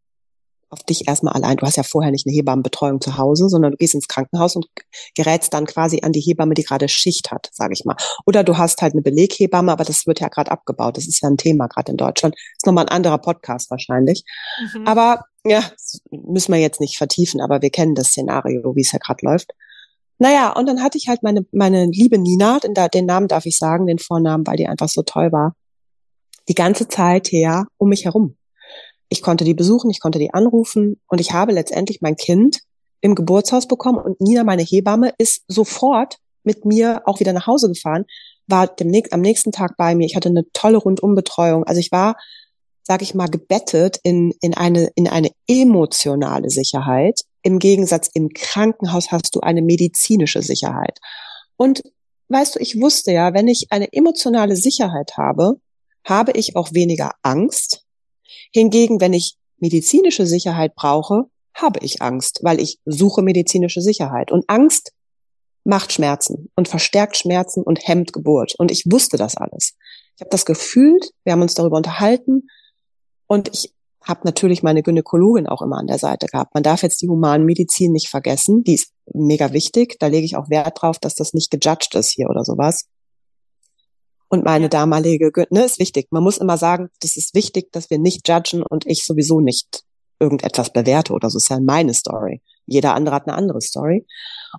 [0.69, 1.57] auf dich erstmal allein.
[1.57, 4.67] Du hast ja vorher nicht eine Hebammenbetreuung zu Hause, sondern du gehst ins Krankenhaus und
[5.15, 7.95] gerätst dann quasi an die Hebamme, die gerade Schicht hat, sage ich mal.
[8.25, 10.97] Oder du hast halt eine Beleghebamme, aber das wird ja gerade abgebaut.
[10.97, 12.35] Das ist ja ein Thema gerade in Deutschland.
[12.35, 14.23] Ist nochmal ein anderer Podcast wahrscheinlich.
[14.73, 14.87] Mhm.
[14.87, 15.63] Aber ja,
[16.11, 19.53] müssen wir jetzt nicht vertiefen, aber wir kennen das Szenario, wie es ja gerade läuft.
[20.19, 23.57] Naja, und dann hatte ich halt meine, meine liebe Nina, den, den Namen darf ich
[23.57, 25.55] sagen, den Vornamen, weil die einfach so toll war,
[26.49, 28.35] die ganze Zeit her um mich herum.
[29.09, 32.59] Ich konnte die besuchen, ich konnte die anrufen und ich habe letztendlich mein Kind
[33.01, 37.69] im Geburtshaus bekommen und Nina, meine Hebamme, ist sofort mit mir auch wieder nach Hause
[37.69, 38.05] gefahren,
[38.47, 40.05] war demnächst, am nächsten Tag bei mir.
[40.05, 41.63] Ich hatte eine tolle Rundumbetreuung.
[41.65, 42.15] Also ich war,
[42.83, 47.21] sage ich mal, gebettet in, in, eine, in eine emotionale Sicherheit.
[47.41, 50.99] Im Gegensatz im Krankenhaus hast du eine medizinische Sicherheit.
[51.55, 51.83] Und
[52.29, 55.59] weißt du, ich wusste ja, wenn ich eine emotionale Sicherheit habe,
[56.03, 57.85] habe ich auch weniger Angst,
[58.51, 64.31] Hingegen, wenn ich medizinische Sicherheit brauche, habe ich Angst, weil ich suche medizinische Sicherheit.
[64.31, 64.93] Und Angst
[65.63, 68.55] macht Schmerzen und verstärkt Schmerzen und hemmt Geburt.
[68.57, 69.75] Und ich wusste das alles.
[70.15, 72.47] Ich habe das gefühlt, wir haben uns darüber unterhalten
[73.27, 76.53] und ich habe natürlich meine Gynäkologin auch immer an der Seite gehabt.
[76.53, 79.97] Man darf jetzt die Humanmedizin nicht vergessen, die ist mega wichtig.
[79.99, 82.85] Da lege ich auch Wert drauf, dass das nicht gejudged ist hier oder sowas.
[84.29, 86.07] Und meine damalige, ne, ist wichtig.
[86.11, 89.83] Man muss immer sagen, das ist wichtig, dass wir nicht judgen und ich sowieso nicht
[90.19, 91.37] irgendetwas bewerte oder so.
[91.37, 92.41] Das ist ja meine Story.
[92.65, 94.05] Jeder andere hat eine andere Story.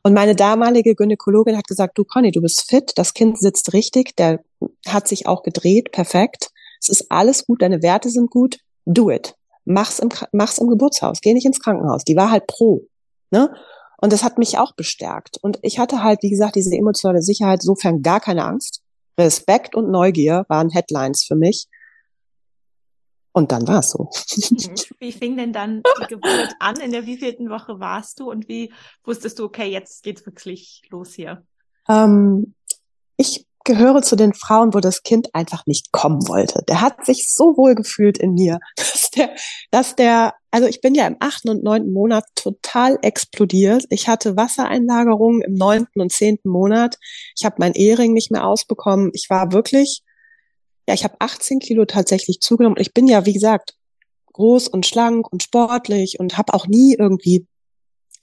[0.02, 4.16] Und meine damalige Gynäkologin hat gesagt, du Conny, du bist fit, das Kind sitzt richtig,
[4.16, 4.40] der
[4.86, 6.50] hat sich auch gedreht, perfekt.
[6.80, 9.34] Es ist alles gut, deine Werte sind gut, do it.
[9.64, 12.04] Mach's im, mach's im Geburtshaus, geh nicht ins Krankenhaus.
[12.04, 12.82] Die war halt pro.
[13.30, 13.54] Ne?
[13.98, 15.38] Und das hat mich auch bestärkt.
[15.42, 18.80] Und ich hatte halt, wie gesagt, diese emotionale Sicherheit, sofern gar keine Angst.
[19.20, 21.66] Respekt und Neugier waren Headlines für mich.
[23.32, 24.10] Und dann war es so.
[24.50, 24.74] Mhm.
[24.98, 26.80] Wie fing denn dann die Geburt an?
[26.80, 28.72] In der wievielten Woche warst du und wie
[29.04, 31.46] wusstest du, okay, jetzt geht's wirklich los hier?
[31.88, 32.54] Ähm,
[33.16, 36.62] ich gehöre zu den Frauen, wo das Kind einfach nicht kommen wollte.
[36.68, 39.30] Der hat sich so wohl gefühlt in mir, dass der,
[39.70, 43.84] dass der, also ich bin ja im achten und neunten Monat total explodiert.
[43.90, 46.96] Ich hatte Wassereinlagerungen im neunten und zehnten Monat.
[47.36, 49.10] Ich habe mein Ehering nicht mehr ausbekommen.
[49.14, 50.02] Ich war wirklich,
[50.88, 52.76] ja, ich habe 18 Kilo tatsächlich zugenommen.
[52.80, 53.74] Ich bin ja, wie gesagt,
[54.32, 57.46] groß und schlank und sportlich und habe auch nie irgendwie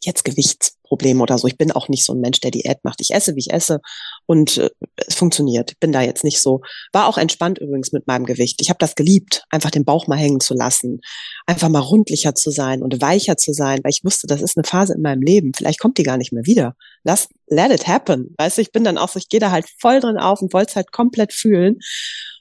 [0.01, 1.47] jetzt Gewichtsprobleme oder so.
[1.47, 3.01] Ich bin auch nicht so ein Mensch, der Diät macht.
[3.01, 3.81] Ich esse, wie ich esse
[4.27, 5.79] und äh, es funktioniert.
[5.79, 6.61] Bin da jetzt nicht so.
[6.91, 8.61] War auch entspannt übrigens mit meinem Gewicht.
[8.61, 11.01] Ich habe das geliebt, einfach den Bauch mal hängen zu lassen,
[11.47, 14.65] einfach mal rundlicher zu sein und weicher zu sein, weil ich wusste, das ist eine
[14.65, 15.53] Phase in meinem Leben.
[15.55, 16.75] Vielleicht kommt die gar nicht mehr wieder.
[17.03, 18.35] Lass, let it happen.
[18.37, 20.53] Weißt du, ich bin dann auch so, ich gehe da halt voll drin auf und
[20.53, 21.79] wollte es halt komplett fühlen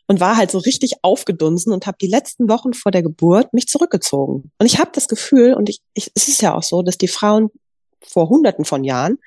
[0.09, 3.67] und war halt so richtig aufgedunsen und habe die letzten Wochen vor der Geburt mich
[3.67, 4.51] zurückgezogen.
[4.59, 7.09] Und ich habe das Gefühl, und ich, ich, es ist ja auch so, dass die
[7.09, 7.51] Frauen
[8.01, 9.19] vor Hunderten von Jahren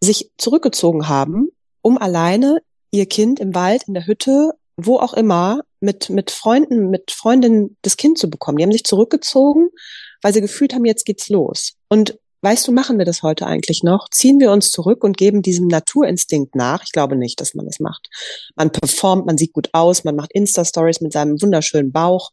[0.00, 1.48] sich zurückgezogen haben,
[1.84, 6.88] um alleine ihr Kind im Wald, in der Hütte, wo auch immer, mit, mit Freunden,
[6.88, 8.56] mit Freundinnen das Kind zu bekommen.
[8.56, 9.68] Die haben sich zurückgezogen,
[10.22, 11.74] weil sie gefühlt haben, jetzt geht's los.
[11.88, 14.08] Und weißt du, machen wir das heute eigentlich noch?
[14.10, 16.82] Ziehen wir uns zurück und geben diesem Naturinstinkt nach?
[16.84, 18.08] Ich glaube nicht, dass man das macht.
[18.56, 22.30] Man performt, man sieht gut aus, man macht Insta-Stories mit seinem wunderschönen Bauch.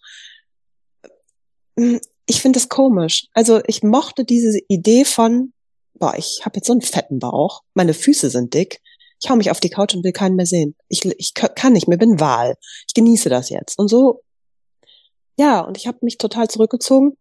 [1.75, 3.27] Ich finde das komisch.
[3.33, 5.51] Also ich mochte diese Idee von,
[5.95, 8.79] boah, ich habe jetzt so einen fetten Bauch, meine Füße sind dick,
[9.21, 10.75] ich hau mich auf die Couch und will keinen mehr sehen.
[10.87, 12.55] Ich, ich kann nicht mehr, bin Wahl.
[12.87, 13.77] Ich genieße das jetzt.
[13.77, 14.21] Und so,
[15.37, 17.17] ja, und ich habe mich total zurückgezogen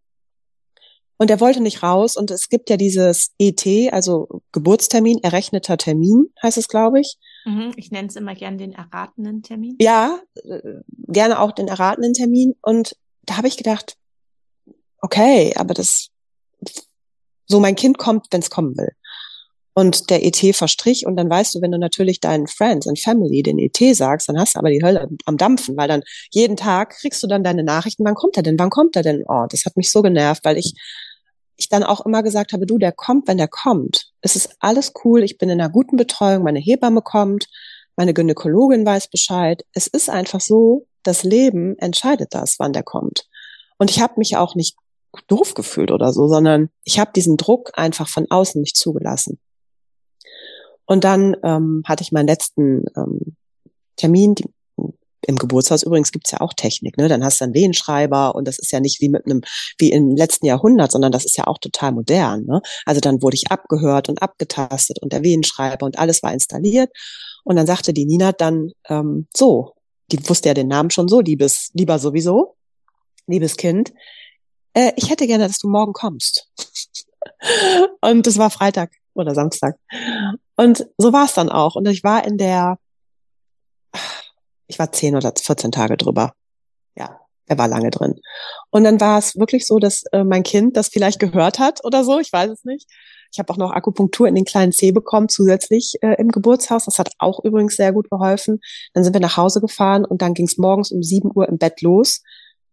[1.19, 2.17] und er wollte nicht raus.
[2.17, 7.19] Und es gibt ja dieses ET, also Geburtstermin, errechneter Termin, heißt es, glaube ich.
[7.45, 9.77] Mhm, ich nenne es immer gern den erratenen Termin.
[9.79, 12.55] Ja, äh, gerne auch den erratenen Termin.
[12.63, 13.99] Und da habe ich gedacht,
[15.03, 16.09] okay, aber das,
[17.47, 18.93] so mein Kind kommt, wenn es kommen will.
[19.73, 23.43] Und der ET verstrich und dann weißt du, wenn du natürlich deinen Friends und Family
[23.43, 26.03] den ET sagst, dann hast du aber die Hölle am Dampfen, weil dann
[26.33, 29.23] jeden Tag kriegst du dann deine Nachrichten, wann kommt er denn, wann kommt er denn?
[29.29, 30.75] Oh, das hat mich so genervt, weil ich
[31.61, 34.11] ich dann auch immer gesagt habe, du, der kommt, wenn der kommt.
[34.23, 37.47] Es ist alles cool, ich bin in einer guten Betreuung, meine Hebamme kommt,
[37.97, 39.63] meine Gynäkologin weiß Bescheid.
[39.75, 43.29] Es ist einfach so, das Leben entscheidet das, wann der kommt.
[43.79, 44.77] Und ich habe mich auch nicht
[45.27, 49.39] doof gefühlt oder so, sondern ich habe diesen Druck einfach von außen nicht zugelassen.
[50.91, 53.37] Und dann ähm, hatte ich meinen letzten ähm,
[53.95, 54.45] Termin, die,
[55.25, 57.07] im Geburtshaus übrigens gibt's ja auch Technik, ne?
[57.07, 59.43] Dann hast du einen Wehenschreiber und das ist ja nicht wie mit einem,
[59.79, 62.45] wie im letzten Jahrhundert, sondern das ist ja auch total modern.
[62.45, 62.61] Ne?
[62.87, 66.91] Also dann wurde ich abgehört und abgetastet und der Wehenschreiber und alles war installiert.
[67.45, 69.75] Und dann sagte die Nina dann ähm, so,
[70.11, 72.57] die wusste ja den Namen schon so, liebes, lieber sowieso,
[73.29, 73.93] liebes Kind,
[74.75, 76.51] äh, ich hätte gerne, dass du morgen kommst.
[78.01, 79.77] und es war Freitag oder Samstag.
[80.57, 81.77] Und so war es dann auch.
[81.77, 82.79] Und ich war in der,
[84.67, 86.33] ich war zehn oder 14 Tage drüber.
[86.97, 88.21] Ja, er war lange drin.
[88.71, 92.05] Und dann war es wirklich so, dass äh, mein Kind das vielleicht gehört hat oder
[92.05, 92.89] so, ich weiß es nicht.
[93.33, 96.87] Ich habe auch noch Akupunktur in den kleinen Zeh bekommen, zusätzlich äh, im Geburtshaus.
[96.87, 98.61] Das hat auch übrigens sehr gut geholfen.
[98.93, 101.59] Dann sind wir nach Hause gefahren und dann ging es morgens um sieben Uhr im
[101.59, 102.23] Bett los.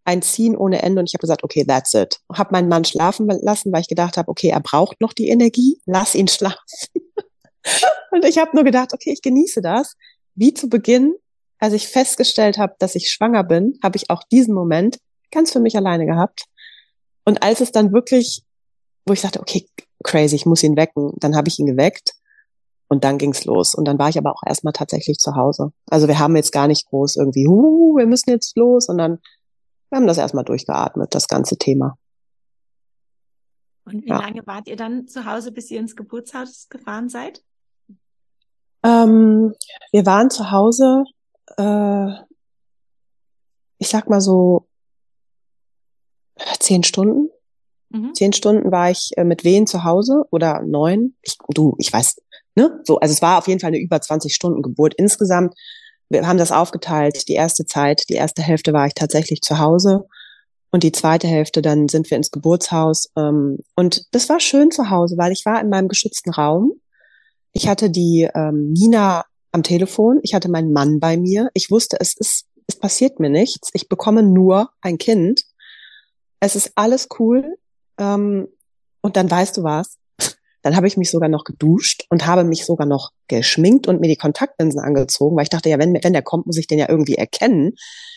[0.07, 2.21] Ein Ziehen ohne Ende und ich habe gesagt, okay, that's it.
[2.33, 5.81] Habe meinen Mann schlafen lassen, weil ich gedacht habe, okay, er braucht noch die Energie,
[5.85, 6.57] lass ihn schlafen.
[8.11, 9.95] und ich habe nur gedacht, okay, ich genieße das.
[10.33, 11.13] Wie zu Beginn,
[11.59, 14.97] als ich festgestellt habe, dass ich schwanger bin, habe ich auch diesen Moment
[15.29, 16.45] ganz für mich alleine gehabt.
[17.25, 18.43] Und als es dann wirklich,
[19.05, 19.67] wo ich sagte, okay,
[20.05, 21.11] crazy, ich muss ihn wecken.
[21.17, 22.13] Dann habe ich ihn geweckt
[22.87, 23.75] und dann ging's los.
[23.75, 25.73] Und dann war ich aber auch erstmal tatsächlich zu Hause.
[25.89, 29.19] Also wir haben jetzt gar nicht groß irgendwie, uh, wir müssen jetzt los, sondern
[29.89, 31.97] wir haben das erstmal durchgeatmet, das ganze Thema.
[33.85, 34.19] Und wie ja.
[34.19, 37.41] lange wart ihr dann zu Hause, bis ihr ins Geburtshaus gefahren seid?
[38.83, 39.53] Ähm,
[39.91, 41.05] wir waren zu Hause,
[41.57, 42.11] äh,
[43.77, 44.67] ich sag mal so
[46.59, 47.29] zehn Stunden.
[47.89, 48.13] Mhm.
[48.13, 51.15] Zehn Stunden war ich äh, mit Wehen zu Hause oder neun.
[51.21, 52.21] Ich, du, ich weiß,
[52.55, 52.81] ne?
[52.83, 55.55] So, also es war auf jeden Fall eine über 20 Stunden Geburt insgesamt.
[56.09, 57.27] Wir haben das aufgeteilt.
[57.27, 60.05] Die erste Zeit, die erste Hälfte war ich tatsächlich zu Hause
[60.71, 63.09] und die zweite Hälfte dann sind wir ins Geburtshaus.
[63.15, 66.73] Ähm, und das war schön zu Hause, weil ich war in meinem geschützten Raum.
[67.53, 70.19] Ich hatte die ähm, Nina am Telefon.
[70.23, 71.49] Ich hatte meinen Mann bei mir.
[71.53, 73.69] Ich wusste, es ist, es passiert mir nichts.
[73.73, 75.43] Ich bekomme nur ein Kind.
[76.39, 77.57] Es ist alles cool.
[77.97, 78.47] Ähm,
[79.01, 79.97] und dann weißt du was,
[80.67, 84.09] dann habe ich mich sogar noch geduscht und habe mich sogar noch geschminkt und mir
[84.09, 86.89] die Kontaktlinsen angezogen, weil ich dachte, ja, wenn, wenn der kommt, muss ich den ja
[86.89, 87.71] irgendwie erkennen.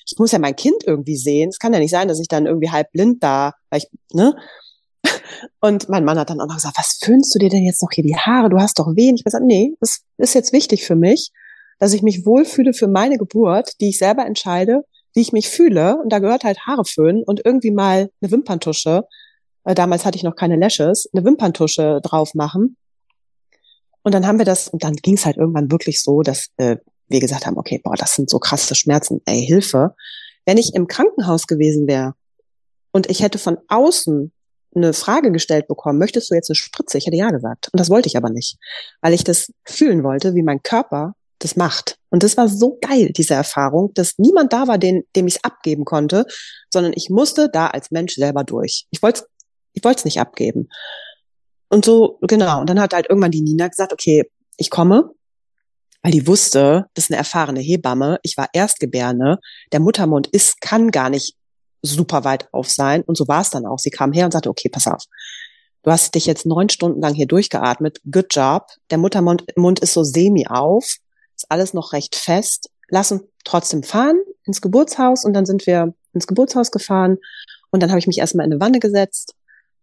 [0.05, 1.51] Ich muss ja mein Kind irgendwie sehen.
[1.51, 4.35] Es kann ja nicht sein, dass ich dann irgendwie halb blind da, weil ich, ne?
[5.61, 7.91] Und mein Mann hat dann auch noch gesagt, was föhnst du dir denn jetzt noch
[7.93, 8.51] hier die Haare?
[8.51, 9.15] Du hast doch wehen.
[9.15, 11.31] Ich habe gesagt, nee, das ist jetzt wichtig für mich,
[11.79, 14.83] dass ich mich wohlfühle für meine Geburt, die ich selber entscheide,
[15.15, 15.99] wie ich mich fühle.
[16.03, 19.05] Und da gehört halt Haare föhnen und irgendwie mal eine Wimperntusche
[19.65, 22.77] äh, damals hatte ich noch keine Lashes, eine Wimperntusche drauf machen.
[24.03, 26.77] Und dann haben wir das, und dann ging es halt irgendwann wirklich so, dass äh,
[27.09, 29.95] wir gesagt haben, okay, boah, das sind so krasse Schmerzen, ey, Hilfe.
[30.47, 32.15] Wenn ich im Krankenhaus gewesen wäre
[32.93, 34.33] und ich hätte von außen
[34.75, 36.97] eine Frage gestellt bekommen, möchtest du jetzt eine Spritze?
[36.97, 37.69] Ich hätte ja gesagt.
[37.73, 38.57] Und das wollte ich aber nicht,
[39.01, 41.99] weil ich das fühlen wollte, wie mein Körper das macht.
[42.11, 45.45] Und das war so geil, diese Erfahrung, dass niemand da war, den, dem ich es
[45.45, 46.27] abgeben konnte,
[46.73, 48.87] sondern ich musste da als Mensch selber durch.
[48.91, 49.25] Ich wollte
[49.73, 50.69] ich wollte es nicht abgeben.
[51.69, 52.61] Und so, genau.
[52.61, 55.15] Und dann hat halt irgendwann die Nina gesagt, okay, ich komme,
[56.03, 58.19] weil die wusste, das ist eine erfahrene Hebamme.
[58.23, 59.39] Ich war Erstgebärne.
[59.73, 61.37] Der Muttermund ist, kann gar nicht
[61.83, 63.03] super weit auf sein.
[63.03, 63.79] Und so war es dann auch.
[63.79, 65.05] Sie kam her und sagte, okay, pass auf.
[65.83, 68.01] Du hast dich jetzt neun Stunden lang hier durchgeatmet.
[68.11, 68.67] Good job.
[68.91, 70.97] Der Muttermund Mund ist so semi auf.
[71.37, 72.71] Ist alles noch recht fest.
[72.89, 75.25] Lass uns trotzdem fahren ins Geburtshaus.
[75.25, 77.19] Und dann sind wir ins Geburtshaus gefahren.
[77.71, 79.35] Und dann habe ich mich erstmal in eine Wanne gesetzt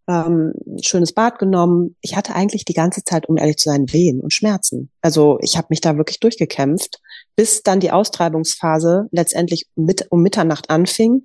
[0.08, 1.96] ähm, schönes Bad genommen.
[2.02, 4.90] Ich hatte eigentlich die ganze Zeit, um ehrlich zu sein, Wehen und Schmerzen.
[5.02, 7.02] Also ich habe mich da wirklich durchgekämpft,
[7.36, 11.24] bis dann die Austreibungsphase letztendlich mit, um Mitternacht anfing.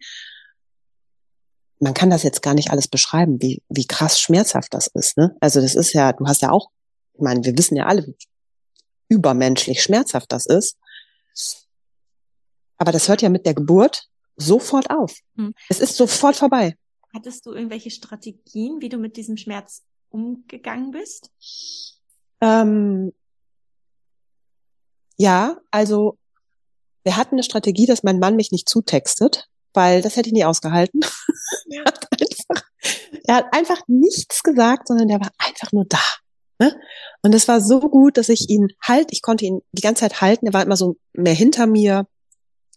[1.79, 5.17] Man kann das jetzt gar nicht alles beschreiben, wie, wie krass schmerzhaft das ist.
[5.17, 5.37] Ne?
[5.41, 6.71] Also das ist ja, du hast ja auch,
[7.15, 8.17] ich meine, wir wissen ja alle, wie
[9.09, 10.77] übermenschlich schmerzhaft das ist.
[12.79, 15.17] Aber das hört ja mit der Geburt sofort auf.
[15.37, 15.55] Hm.
[15.69, 16.75] Es ist sofort vorbei.
[17.15, 21.31] Hattest du irgendwelche Strategien, wie du mit diesem Schmerz umgegangen bist?
[22.41, 23.13] Ähm,
[25.17, 26.19] ja, also
[27.05, 30.45] wir hatten eine Strategie, dass mein Mann mich nicht zutextet, weil das hätte ich nie
[30.45, 31.01] ausgehalten.
[31.71, 32.65] er, hat einfach,
[33.25, 36.03] er hat einfach nichts gesagt, sondern der war einfach nur da.
[36.59, 36.81] Ne?
[37.23, 40.21] Und es war so gut, dass ich ihn halt, ich konnte ihn die ganze Zeit
[40.21, 40.47] halten.
[40.47, 42.07] Er war immer so mehr hinter mir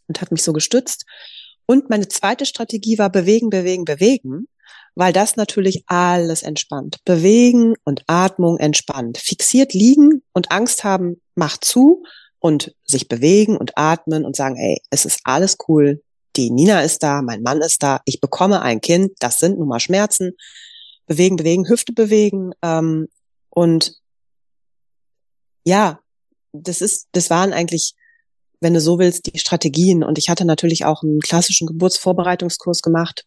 [0.07, 1.05] und hat mich so gestützt.
[1.65, 4.47] Und meine zweite Strategie war bewegen, bewegen, bewegen,
[4.95, 6.97] weil das natürlich alles entspannt.
[7.05, 9.17] Bewegen und Atmung entspannt.
[9.17, 12.03] Fixiert liegen und Angst haben macht zu
[12.39, 16.01] und sich bewegen und atmen und sagen, ey, es ist alles cool.
[16.35, 19.67] Die Nina ist da, mein Mann ist da, ich bekomme ein Kind, das sind nun
[19.67, 20.33] mal Schmerzen.
[21.07, 22.51] Bewegen, bewegen, Hüfte bewegen.
[22.61, 23.07] Ähm,
[23.49, 23.95] und
[25.63, 25.99] ja,
[26.51, 27.95] das ist, das waren eigentlich
[28.65, 30.03] wenn du so willst, die Strategien.
[30.03, 33.23] Und ich hatte natürlich auch einen klassischen Geburtsvorbereitungskurs gemacht,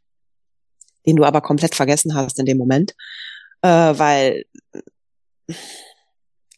[1.07, 2.97] den du aber komplett vergessen hast in dem Moment,
[3.63, 4.47] äh, weil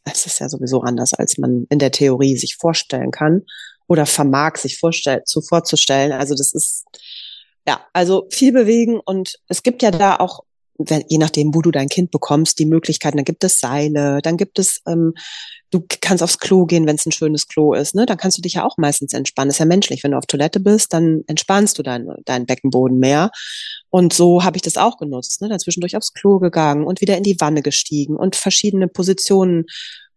[0.04, 3.42] es ist ja sowieso anders, als man in der Theorie sich vorstellen kann
[3.86, 6.12] oder vermag, sich vorstell zu vorzustellen.
[6.12, 6.86] Also das ist,
[7.68, 10.40] ja, also viel bewegen und es gibt ja da auch
[10.88, 14.36] wenn, je nachdem, wo du dein Kind bekommst, die Möglichkeiten, dann gibt es Seile, dann
[14.36, 15.14] gibt es, ähm,
[15.70, 18.06] du kannst aufs Klo gehen, wenn es ein schönes Klo ist, ne?
[18.06, 19.48] Dann kannst du dich ja auch meistens entspannen.
[19.48, 20.02] Das ist ja menschlich.
[20.02, 23.30] Wenn du auf Toilette bist, dann entspannst du deinen deinen Beckenboden mehr.
[23.90, 25.48] Und so habe ich das auch genutzt, ne?
[25.48, 29.66] Dann zwischendurch aufs Klo gegangen und wieder in die Wanne gestiegen und verschiedene Positionen.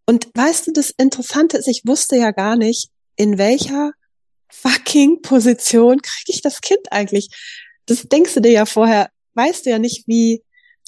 [0.06, 3.92] Und weißt du, das Interessante ist, ich wusste ja gar nicht, in welcher
[4.50, 7.30] fucking Position kriege ich das Kind eigentlich?
[7.86, 10.42] Das denkst du dir ja vorher, weißt du ja nicht, wie,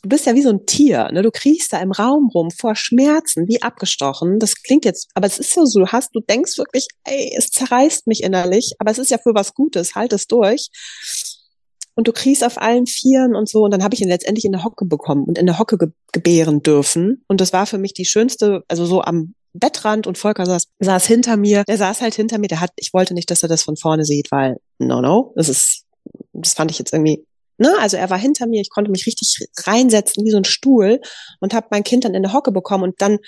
[0.06, 1.24] du bist ja wie so ein Tier, ne?
[1.24, 4.38] Du kriechst da im Raum rum vor Schmerzen, wie abgestochen.
[4.38, 7.50] Das klingt jetzt, aber es ist ja so, du hast, du denkst wirklich, ey, es
[7.50, 10.70] zerreißt mich innerlich, aber es ist ja für was Gutes, halt es durch.
[11.96, 13.64] Und du kriechst auf allen Vieren und so.
[13.64, 15.90] Und dann habe ich ihn letztendlich in der Hocke bekommen und in der Hocke ge
[16.12, 17.24] gebären dürfen.
[17.28, 21.08] Und das war für mich die schönste, also so am Bettrand und Volker saß, saß
[21.08, 21.64] hinter mir.
[21.68, 22.48] Der saß halt hinter mir.
[22.48, 25.50] Der hat, ich wollte nicht, dass er das von vorne sieht, weil no, no, das
[25.50, 25.86] ist,
[26.34, 27.26] das fand ich jetzt irgendwie
[27.58, 27.74] Ne?
[27.80, 31.02] Also er war hinter mir, ich konnte mich richtig reinsetzen wie so ein Stuhl
[31.40, 33.20] und habe mein Kind dann in der Hocke bekommen und dann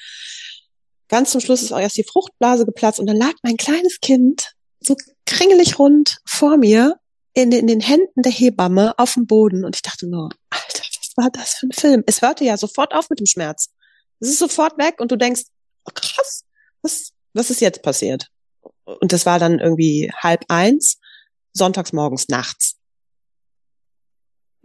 [1.08, 4.52] ganz zum Schluss ist auch erst die Fruchtblase geplatzt und dann lag mein kleines Kind
[4.80, 7.00] so kringelig rund vor mir
[7.34, 11.12] in, in den Händen der Hebamme auf dem Boden und ich dachte nur, Alter, was
[11.16, 12.04] war das für ein Film?
[12.08, 13.70] Es hörte ja sofort auf mit dem Schmerz.
[14.20, 15.44] Es ist sofort weg und du denkst,
[15.86, 16.44] oh krass,
[16.82, 18.28] was, was ist jetzt passiert?
[18.86, 20.98] Und das war dann irgendwie halb eins,
[21.54, 22.77] sonntags morgens nachts.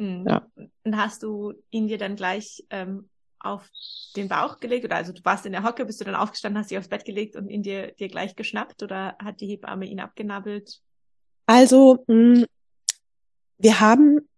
[0.03, 0.27] Mhm.
[0.29, 0.47] Ja.
[0.85, 3.69] Und hast du ihn dir dann gleich ähm, auf
[4.17, 6.71] den Bauch gelegt oder also du warst in der Hocke, bist du dann aufgestanden, hast
[6.71, 10.01] dich aufs Bett gelegt und ihn dir, dir gleich geschnappt oder hat die Hebamme ihn
[10.01, 10.81] abgenabelt?
[11.47, 12.47] Also, mh, hm,
[13.59, 14.29] wir haben,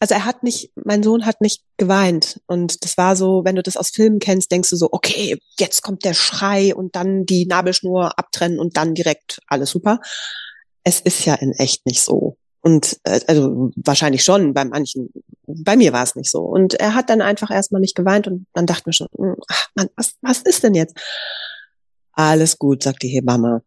[0.00, 3.62] also er hat nicht, mein Sohn hat nicht geweint und das war so, wenn du
[3.62, 7.46] das aus Filmen kennst, denkst du so, okay, jetzt kommt der Schrei und dann die
[7.46, 10.00] Nabelschnur abtrennen und dann direkt alles super.
[10.82, 12.36] Es ist ja in echt nicht so.
[12.64, 15.12] Und äh, also wahrscheinlich schon bei manchen,
[15.46, 16.40] bei mir war es nicht so.
[16.40, 19.68] Und er hat dann einfach erstmal nicht geweint und dann dachte mir schon, hm, ach
[19.74, 20.96] Mann, was, was ist denn jetzt?
[22.12, 23.62] Alles gut, sagt die Hebamme.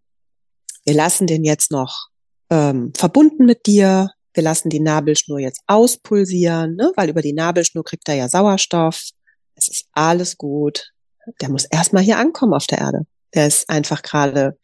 [0.83, 2.07] Wir lassen den jetzt noch
[2.49, 4.09] ähm, verbunden mit dir.
[4.33, 6.91] Wir lassen die Nabelschnur jetzt auspulsieren, ne?
[6.95, 9.09] weil über die Nabelschnur kriegt er ja Sauerstoff.
[9.53, 10.91] Es ist alles gut.
[11.39, 13.05] Der muss erstmal hier ankommen auf der Erde.
[13.35, 14.57] Der ist einfach gerade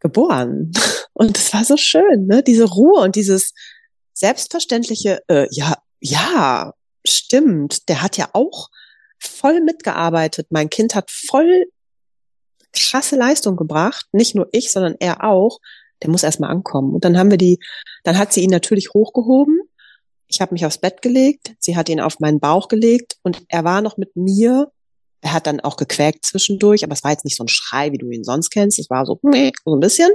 [0.00, 0.72] geboren.
[1.12, 2.42] Und es war so schön, ne?
[2.42, 3.52] Diese Ruhe und dieses
[4.14, 6.72] selbstverständliche, äh, ja, ja,
[7.06, 8.70] stimmt, der hat ja auch
[9.18, 10.46] voll mitgearbeitet.
[10.50, 11.66] Mein Kind hat voll
[12.72, 14.06] krasse Leistung gebracht.
[14.12, 15.60] Nicht nur ich, sondern er auch.
[16.02, 16.94] Der muss erstmal ankommen.
[16.94, 17.58] Und dann haben wir die,
[18.04, 19.60] dann hat sie ihn natürlich hochgehoben.
[20.26, 21.54] Ich habe mich aufs Bett gelegt.
[21.58, 24.70] Sie hat ihn auf meinen Bauch gelegt und er war noch mit mir
[25.20, 27.98] er hat dann auch gequäkt zwischendurch, aber es war jetzt nicht so ein Schrei, wie
[27.98, 28.78] du ihn sonst kennst.
[28.78, 30.10] Es war so, so ein bisschen.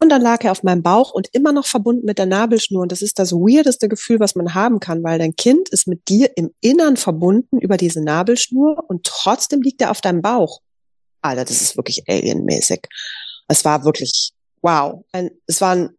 [0.00, 2.82] Und dann lag er auf meinem Bauch und immer noch verbunden mit der Nabelschnur.
[2.82, 6.08] Und das ist das weirdeste Gefühl, was man haben kann, weil dein Kind ist mit
[6.08, 10.58] dir im Innern verbunden über diese Nabelschnur und trotzdem liegt er auf deinem Bauch.
[11.20, 12.80] Alter, das ist wirklich alienmäßig.
[13.46, 15.04] Es war wirklich, wow.
[15.12, 15.90] Ein, es war ein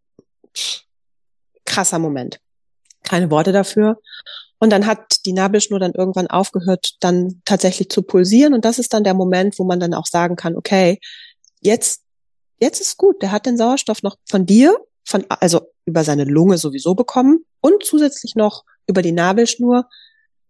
[1.64, 2.38] krasser Moment.
[3.04, 4.00] Keine Worte dafür.
[4.58, 8.54] Und dann hat die Nabelschnur dann irgendwann aufgehört, dann tatsächlich zu pulsieren.
[8.54, 11.00] Und das ist dann der Moment, wo man dann auch sagen kann, okay,
[11.60, 12.02] jetzt,
[12.58, 13.20] jetzt ist gut.
[13.20, 17.84] Der hat den Sauerstoff noch von dir, von, also über seine Lunge sowieso bekommen und
[17.84, 19.88] zusätzlich noch über die Nabelschnur.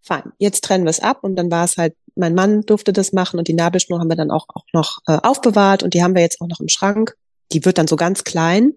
[0.03, 0.33] Fein.
[0.39, 3.39] Jetzt trennen wir es ab und dann war es halt, mein Mann durfte das machen
[3.39, 6.23] und die Nabelschnur haben wir dann auch, auch noch äh, aufbewahrt und die haben wir
[6.23, 7.17] jetzt auch noch im Schrank.
[7.53, 8.75] Die wird dann so ganz klein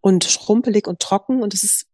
[0.00, 1.86] und schrumpelig und trocken und es ist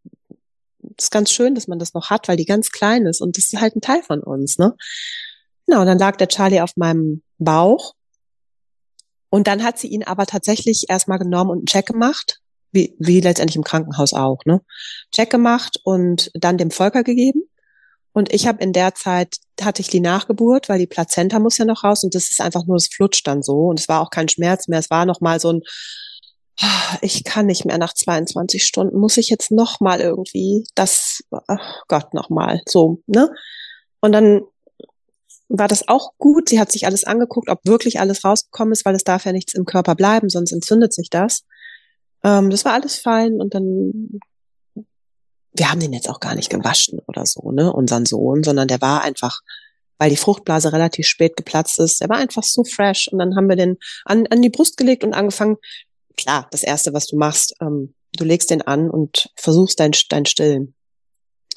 [0.99, 3.53] ist ganz schön, dass man das noch hat, weil die ganz klein ist und das
[3.53, 4.75] ist halt ein Teil von uns, ne?
[5.67, 7.95] Genau, und dann lag der Charlie auf meinem Bauch
[9.31, 12.41] und dann hat sie ihn aber tatsächlich erstmal genommen und einen Check gemacht,
[12.73, 14.61] wie, wie letztendlich im Krankenhaus auch, ne?
[15.11, 17.43] Check gemacht und dann dem Volker gegeben.
[18.13, 21.65] Und ich habe in der Zeit, hatte ich die Nachgeburt, weil die Plazenta muss ja
[21.65, 24.11] noch raus und das ist einfach nur, es flutscht dann so und es war auch
[24.11, 24.81] kein Schmerz mehr.
[24.81, 25.63] Es war noch mal so ein,
[27.01, 31.57] ich kann nicht mehr nach 22 Stunden, muss ich jetzt noch mal irgendwie das, oh
[31.89, 33.31] Gott, noch mal so, ne?
[34.01, 34.43] Und dann
[35.49, 36.49] war das auch gut.
[36.49, 39.55] Sie hat sich alles angeguckt, ob wirklich alles rausgekommen ist, weil es darf ja nichts
[39.55, 41.45] im Körper bleiben, sonst entzündet sich das.
[42.25, 44.21] Ähm, das war alles fein und dann,
[45.55, 48.81] wir haben den jetzt auch gar nicht gewaschen oder so, ne, unseren Sohn, sondern der
[48.81, 49.41] war einfach,
[49.99, 53.49] weil die Fruchtblase relativ spät geplatzt ist, der war einfach so fresh und dann haben
[53.49, 55.57] wir den an, an die Brust gelegt und angefangen,
[56.17, 60.27] klar, das Erste, was du machst, ähm, du legst den an und versuchst dein, dein
[60.27, 60.75] Stillen.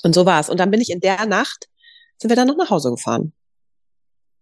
[0.04, 0.50] Und so war's.
[0.50, 1.68] Und dann bin ich in der Nacht,
[2.18, 3.34] sind wir dann noch nach Hause gefahren.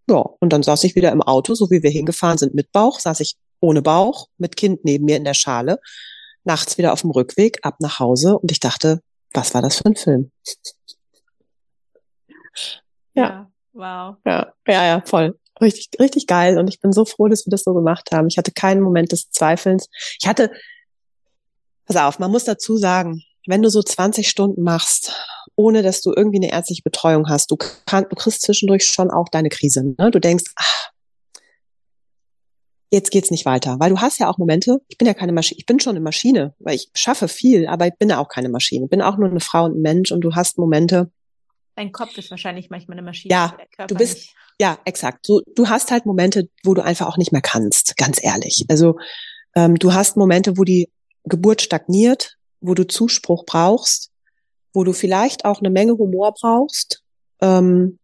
[0.10, 3.00] Ja, und dann saß ich wieder im Auto, so wie wir hingefahren sind mit Bauch,
[3.00, 5.80] saß ich ohne Bauch, mit Kind neben mir in der Schale,
[6.44, 9.02] nachts wieder auf dem Rückweg, ab nach Hause und ich dachte,
[9.34, 10.32] was war das für ein Film?
[13.14, 13.24] Ja.
[13.24, 13.50] ja.
[13.74, 14.18] Wow.
[14.26, 15.40] Ja, ja, ja, voll.
[15.62, 16.58] Richtig, richtig geil.
[16.58, 18.28] Und ich bin so froh, dass wir das so gemacht haben.
[18.28, 19.88] Ich hatte keinen Moment des Zweifelns.
[20.20, 20.52] Ich hatte,
[21.86, 25.14] pass auf, man muss dazu sagen, wenn du so 20 Stunden machst,
[25.56, 29.30] ohne dass du irgendwie eine ärztliche Betreuung hast, du, kann, du kriegst zwischendurch schon auch
[29.30, 29.84] deine Krise.
[29.98, 30.10] Ne?
[30.12, 30.90] Du denkst, ach,
[32.94, 33.80] jetzt geht's nicht weiter.
[33.80, 36.00] Weil du hast ja auch Momente, ich bin ja keine Maschine, ich bin schon eine
[36.04, 38.86] Maschine, weil ich schaffe viel, aber ich bin ja auch keine Maschine.
[38.86, 41.12] Ich bin auch nur eine Frau und ein Mensch und du hast Momente.
[41.76, 43.34] Dein Kopf ist wahrscheinlich manchmal eine Maschine.
[43.34, 44.36] Ja, du bist, nicht.
[44.60, 45.28] Ja, exakt.
[45.28, 48.66] Du, du hast halt Momente, wo du einfach auch nicht mehr kannst, ganz ehrlich.
[48.70, 48.98] Also
[49.56, 50.90] ähm, du hast Momente, wo die
[51.26, 54.12] Geburt stagniert, wo du Zuspruch brauchst,
[54.74, 57.04] wo du vielleicht auch eine Menge Humor brauchst,
[57.42, 58.00] ähm,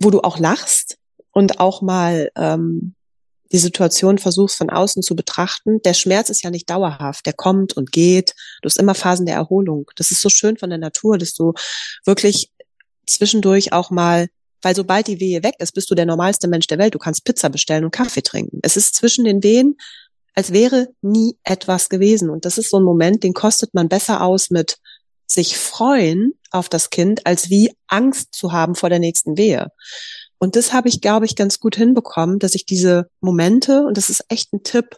[0.00, 0.98] wo du auch lachst
[1.32, 2.94] und auch mal ähm,
[3.52, 5.80] die Situation versuchst von außen zu betrachten.
[5.82, 8.34] Der Schmerz ist ja nicht dauerhaft, der kommt und geht.
[8.62, 9.90] Du hast immer Phasen der Erholung.
[9.96, 11.52] Das ist so schön von der Natur, dass du
[12.04, 12.50] wirklich
[13.06, 14.28] zwischendurch auch mal,
[14.62, 16.94] weil sobald die Wehe weg ist, bist du der normalste Mensch der Welt.
[16.94, 18.60] Du kannst Pizza bestellen und Kaffee trinken.
[18.62, 19.76] Es ist zwischen den Wehen,
[20.34, 22.30] als wäre nie etwas gewesen.
[22.30, 24.78] Und das ist so ein Moment, den kostet man besser aus mit
[25.26, 29.68] sich freuen auf das Kind, als wie Angst zu haben vor der nächsten Wehe.
[30.38, 34.10] Und das habe ich, glaube ich, ganz gut hinbekommen, dass ich diese Momente, und das
[34.10, 34.96] ist echt ein Tipp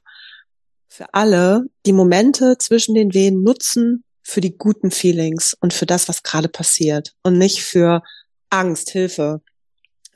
[0.88, 6.08] für alle, die Momente zwischen den Wehen nutzen für die guten Feelings und für das,
[6.08, 8.02] was gerade passiert und nicht für
[8.50, 9.42] Angst, Hilfe.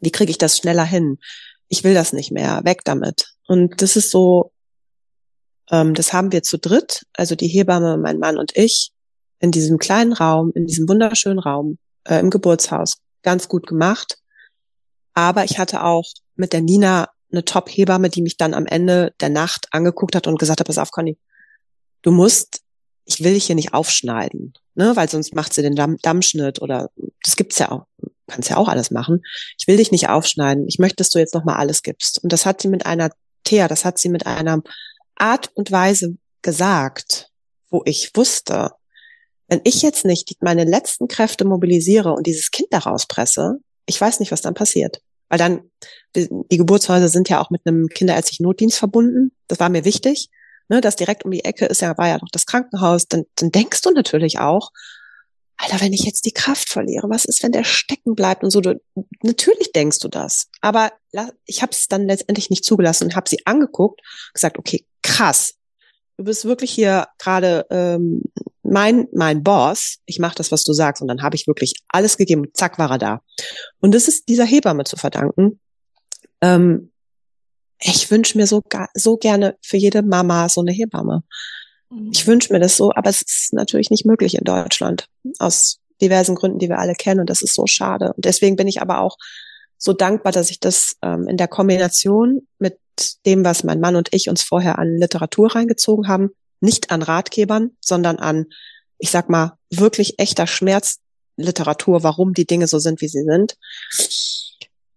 [0.00, 1.18] Wie kriege ich das schneller hin?
[1.68, 3.34] Ich will das nicht mehr, weg damit.
[3.46, 4.52] Und das ist so,
[5.70, 8.92] ähm, das haben wir zu dritt, also die Hebamme, mein Mann und ich,
[9.40, 14.18] in diesem kleinen Raum, in diesem wunderschönen Raum äh, im Geburtshaus ganz gut gemacht.
[15.14, 19.30] Aber ich hatte auch mit der Nina eine Top-Hebamme, die mich dann am Ende der
[19.30, 21.18] Nacht angeguckt hat und gesagt hat, pass auf, Conny,
[22.02, 22.60] du musst,
[23.04, 26.90] ich will dich hier nicht aufschneiden, ne, weil sonst macht sie den Damm, Dammschnitt oder
[27.22, 27.86] das gibt's ja auch,
[28.26, 29.22] kannst ja auch alles machen.
[29.58, 30.66] Ich will dich nicht aufschneiden.
[30.68, 32.22] Ich möchte, dass du jetzt nochmal alles gibst.
[32.22, 33.10] Und das hat sie mit einer
[33.44, 34.62] Thea, das hat sie mit einer
[35.16, 37.30] Art und Weise gesagt,
[37.70, 38.72] wo ich wusste,
[39.48, 44.20] wenn ich jetzt nicht meine letzten Kräfte mobilisiere und dieses Kind daraus presse, ich weiß
[44.20, 45.02] nicht, was dann passiert.
[45.28, 45.70] Weil dann,
[46.14, 49.32] die Geburtshäuser sind ja auch mit einem kinderärztlichen Notdienst verbunden.
[49.48, 50.28] Das war mir wichtig.
[50.72, 53.06] Ne, das direkt um die Ecke ist ja, war ja noch das Krankenhaus.
[53.06, 54.70] Dann, dann denkst du natürlich auch,
[55.58, 58.62] Alter, wenn ich jetzt die Kraft verliere, was ist, wenn der stecken bleibt und so?
[58.62, 58.80] Du,
[59.22, 60.48] natürlich denkst du das.
[60.62, 60.90] Aber
[61.44, 64.00] ich habe es dann letztendlich nicht zugelassen und habe sie angeguckt,
[64.32, 65.56] gesagt, okay, krass.
[66.16, 68.22] Du bist wirklich hier gerade ähm,
[68.62, 72.16] mein, mein Boss, ich mache das, was du sagst, und dann habe ich wirklich alles
[72.16, 73.20] gegeben, zack, war er da.
[73.80, 75.60] Und das ist dieser Hebamme zu verdanken.
[76.40, 76.91] Ähm,
[77.82, 78.62] ich wünsche mir so,
[78.94, 81.22] so gerne für jede Mama so eine Hebamme.
[81.90, 82.10] Mhm.
[82.12, 85.06] Ich wünsche mir das so, aber es ist natürlich nicht möglich in Deutschland.
[85.38, 87.20] Aus diversen Gründen, die wir alle kennen.
[87.20, 88.12] Und das ist so schade.
[88.14, 89.16] Und deswegen bin ich aber auch
[89.78, 92.78] so dankbar, dass ich das ähm, in der Kombination mit
[93.26, 96.30] dem, was mein Mann und ich uns vorher an Literatur reingezogen haben,
[96.60, 98.46] nicht an Ratgebern, sondern an,
[98.98, 103.56] ich sag mal, wirklich echter Schmerzliteratur, warum die Dinge so sind, wie sie sind.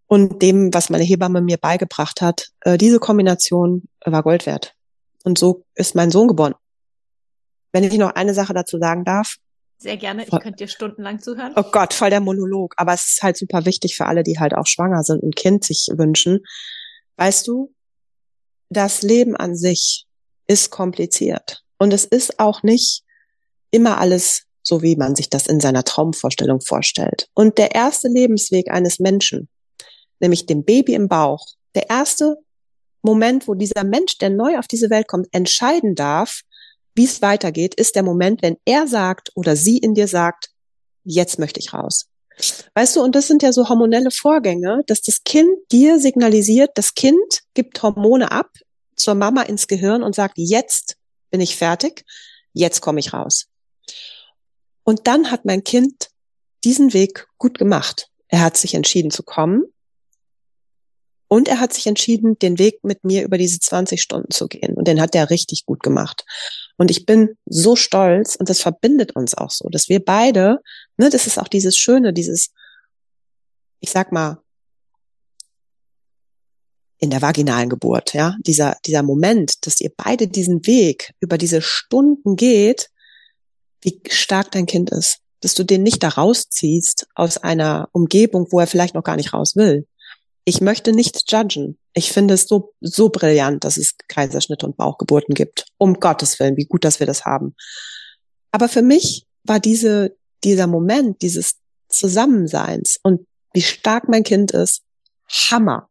[0.08, 4.76] Und dem, was meine Hebamme mir beigebracht hat, äh, diese Kombination war Gold wert.
[5.24, 6.54] Und so ist mein Sohn geboren.
[7.72, 9.36] Wenn ich noch eine Sache dazu sagen darf.
[9.78, 11.54] Sehr gerne, ich könnte dir stundenlang zuhören.
[11.56, 12.76] Oh Gott, voll der Monolog.
[12.78, 15.66] Aber es ist halt super wichtig für alle, die halt auch schwanger sind und Kind
[15.66, 16.40] sich wünschen.
[17.18, 17.74] Weißt du,
[18.70, 20.06] das Leben an sich
[20.48, 21.64] ist kompliziert.
[21.78, 23.04] Und es ist auch nicht
[23.72, 27.28] immer alles so, wie man sich das in seiner Traumvorstellung vorstellt.
[27.34, 29.50] Und der erste Lebensweg eines Menschen,
[30.20, 31.46] nämlich dem Baby im Bauch,
[31.76, 32.38] der erste
[33.02, 36.42] Moment, wo dieser Mensch, der neu auf diese Welt kommt, entscheiden darf,
[36.96, 40.50] wie es weitergeht, ist der Moment, wenn er sagt oder sie in dir sagt,
[41.04, 42.08] jetzt möchte ich raus.
[42.74, 46.96] Weißt du, und das sind ja so hormonelle Vorgänge, dass das Kind dir signalisiert, das
[46.96, 48.50] Kind gibt Hormone ab
[48.96, 50.98] zur Mama ins Gehirn und sagt, jetzt
[51.30, 52.06] bin ich fertig,
[52.54, 53.48] jetzt komme ich raus.
[54.84, 56.10] Und dann hat mein Kind
[56.64, 58.10] diesen Weg gut gemacht.
[58.28, 59.66] Er hat sich entschieden zu kommen
[61.28, 64.76] und er hat sich entschieden, den Weg mit mir über diese 20 Stunden zu gehen.
[64.76, 66.24] Und den hat er richtig gut gemacht.
[66.78, 70.60] Und ich bin so stolz und das verbindet uns auch so, dass wir beide,
[70.98, 72.52] ne, das ist auch dieses Schöne, dieses,
[73.80, 74.38] ich sag mal,
[76.98, 81.62] in der vaginalen Geburt, ja, dieser, dieser Moment, dass ihr beide diesen Weg über diese
[81.62, 82.90] Stunden geht,
[83.82, 88.60] wie stark dein Kind ist, dass du den nicht da rausziehst aus einer Umgebung, wo
[88.60, 89.86] er vielleicht noch gar nicht raus will.
[90.46, 91.78] Ich möchte nicht judgen.
[91.94, 95.66] Ich finde es so, so brillant, dass es Kaiserschnitte und Bauchgeburten gibt.
[95.78, 97.56] Um Gottes Willen, wie gut, dass wir das haben.
[98.52, 101.56] Aber für mich war diese, dieser Moment dieses
[101.90, 104.84] Zusammenseins und wie stark mein Kind ist,
[105.28, 105.90] Hammer.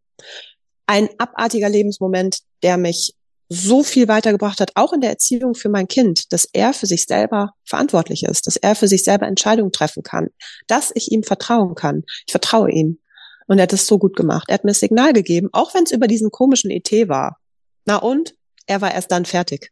[0.86, 3.14] Ein abartiger Lebensmoment, der mich
[3.48, 7.04] so viel weitergebracht hat, auch in der Erziehung für mein Kind, dass er für sich
[7.04, 10.28] selber verantwortlich ist, dass er für sich selber Entscheidungen treffen kann,
[10.66, 12.04] dass ich ihm vertrauen kann.
[12.26, 12.98] Ich vertraue ihm.
[13.46, 14.46] Und er hat es so gut gemacht.
[14.48, 17.38] Er hat mir das Signal gegeben, auch wenn es über diesen komischen ET war.
[17.84, 18.34] Na und?
[18.66, 19.70] Er war erst dann fertig.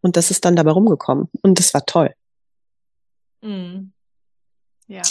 [0.00, 1.28] Und das ist dann dabei rumgekommen.
[1.42, 2.12] Und das war toll.
[3.40, 3.92] Mm.
[4.88, 5.02] Ja.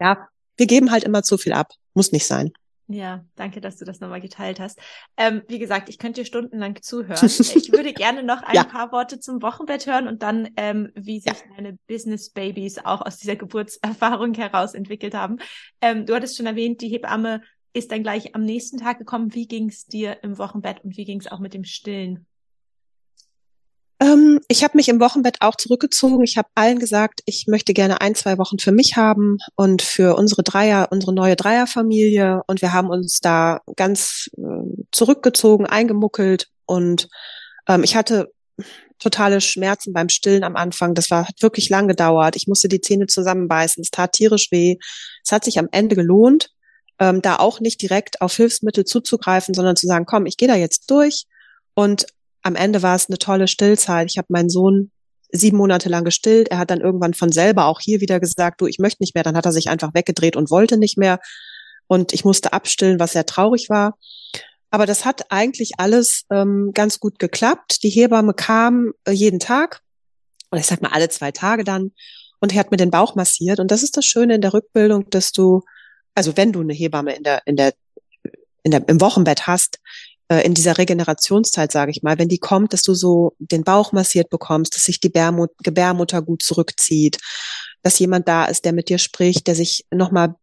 [0.00, 1.72] Ja, wir geben halt immer zu viel ab.
[1.94, 2.52] Muss nicht sein.
[2.90, 4.78] Ja, danke, dass du das nochmal geteilt hast.
[5.18, 7.18] Ähm, wie gesagt, ich könnte dir stundenlang zuhören.
[7.22, 8.64] Ich würde gerne noch ein ja.
[8.64, 11.54] paar Worte zum Wochenbett hören und dann, ähm, wie sich ja.
[11.54, 15.36] deine Business Babies auch aus dieser Geburtserfahrung heraus entwickelt haben.
[15.82, 17.42] Ähm, du hattest schon erwähnt, die Hebamme
[17.78, 19.34] ist dann gleich am nächsten Tag gekommen.
[19.34, 22.26] Wie ging es dir im Wochenbett und wie ging es auch mit dem Stillen?
[24.00, 26.22] Ähm, ich habe mich im Wochenbett auch zurückgezogen.
[26.22, 30.16] Ich habe allen gesagt, ich möchte gerne ein, zwei Wochen für mich haben und für
[30.16, 32.42] unsere Dreier, unsere neue Dreierfamilie.
[32.46, 36.48] Und wir haben uns da ganz äh, zurückgezogen, eingemuckelt.
[36.64, 37.08] Und
[37.68, 38.32] ähm, ich hatte
[38.98, 40.94] totale Schmerzen beim Stillen am Anfang.
[40.94, 42.36] Das war hat wirklich lang gedauert.
[42.36, 43.82] Ich musste die Zähne zusammenbeißen.
[43.82, 44.76] Es tat tierisch weh.
[45.24, 46.50] Es hat sich am Ende gelohnt,
[46.98, 50.56] ähm, da auch nicht direkt auf Hilfsmittel zuzugreifen, sondern zu sagen, komm, ich gehe da
[50.56, 51.24] jetzt durch.
[51.74, 52.06] Und
[52.42, 54.10] am Ende war es eine tolle Stillzeit.
[54.10, 54.90] Ich habe meinen Sohn
[55.30, 56.48] sieben Monate lang gestillt.
[56.48, 59.24] Er hat dann irgendwann von selber auch hier wieder gesagt, du, ich möchte nicht mehr.
[59.24, 61.20] Dann hat er sich einfach weggedreht und wollte nicht mehr.
[61.86, 63.96] Und ich musste abstillen, was sehr traurig war.
[64.70, 67.82] Aber das hat eigentlich alles ähm, ganz gut geklappt.
[67.82, 69.80] Die Hebamme kam äh, jeden Tag,
[70.50, 71.92] oder ich sag mal alle zwei Tage dann,
[72.40, 73.60] und er hat mir den Bauch massiert.
[73.60, 75.62] Und das ist das Schöne in der Rückbildung, dass du,
[76.18, 77.72] also wenn du eine Hebamme in der, in der,
[78.64, 79.78] in der, im Wochenbett hast,
[80.28, 83.92] äh, in dieser Regenerationszeit, sage ich mal, wenn die kommt, dass du so den Bauch
[83.92, 87.18] massiert bekommst, dass sich die Bärmut Gebärmutter gut zurückzieht,
[87.82, 90.34] dass jemand da ist, der mit dir spricht, der sich nochmal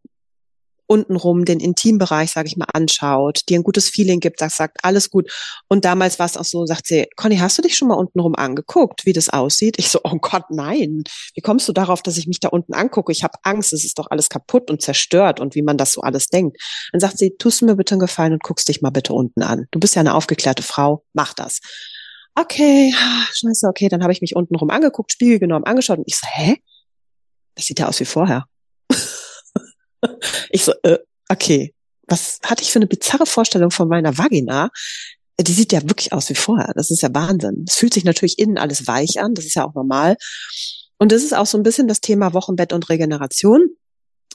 [0.86, 5.10] untenrum den Intimbereich, sage ich mal, anschaut, dir ein gutes Feeling gibt, das sagt, alles
[5.10, 5.30] gut.
[5.68, 8.34] Und damals war es auch so, sagt sie, Conny, hast du dich schon mal untenrum
[8.34, 9.76] angeguckt, wie das aussieht?
[9.78, 11.02] Ich so, oh Gott, nein.
[11.34, 13.12] Wie kommst du darauf, dass ich mich da unten angucke?
[13.12, 16.00] Ich habe Angst, es ist doch alles kaputt und zerstört und wie man das so
[16.02, 16.58] alles denkt.
[16.92, 19.42] Dann sagt sie, tust du mir bitte einen Gefallen und guckst dich mal bitte unten
[19.42, 19.66] an.
[19.70, 21.60] Du bist ja eine aufgeklärte Frau, mach das.
[22.34, 22.92] Okay,
[23.32, 26.56] scheiße, okay, dann habe ich mich untenrum angeguckt, Spiegel genommen, angeschaut und ich so, hä?
[27.54, 28.46] Das sieht ja aus wie vorher.
[30.50, 30.98] Ich so, äh,
[31.28, 31.74] okay,
[32.06, 34.70] was hatte ich für eine bizarre Vorstellung von meiner Vagina?
[35.40, 36.72] Die sieht ja wirklich aus wie vorher.
[36.74, 37.64] Das ist ja Wahnsinn.
[37.68, 39.34] Es fühlt sich natürlich innen alles weich an.
[39.34, 40.16] Das ist ja auch normal.
[40.98, 43.68] Und das ist auch so ein bisschen das Thema Wochenbett und Regeneration.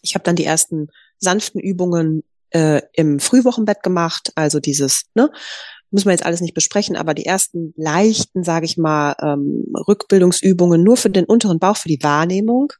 [0.03, 5.31] Ich habe dann die ersten sanften Übungen äh, im Frühwochenbett gemacht, also dieses, ne,
[5.89, 10.83] müssen wir jetzt alles nicht besprechen, aber die ersten leichten, sage ich mal, ähm, Rückbildungsübungen
[10.83, 12.73] nur für den unteren Bauch, für die Wahrnehmung.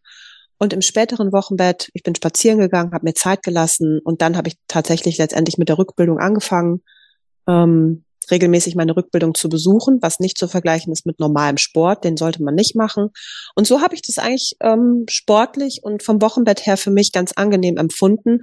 [0.62, 4.48] Und im späteren Wochenbett, ich bin spazieren gegangen, habe mir Zeit gelassen und dann habe
[4.48, 6.84] ich tatsächlich letztendlich mit der Rückbildung angefangen,
[7.48, 12.16] ähm, regelmäßig meine Rückbildung zu besuchen, was nicht zu vergleichen ist mit normalem Sport, den
[12.16, 13.10] sollte man nicht machen.
[13.56, 17.32] Und so habe ich das eigentlich ähm, sportlich und vom Wochenbett her für mich ganz
[17.32, 18.42] angenehm empfunden.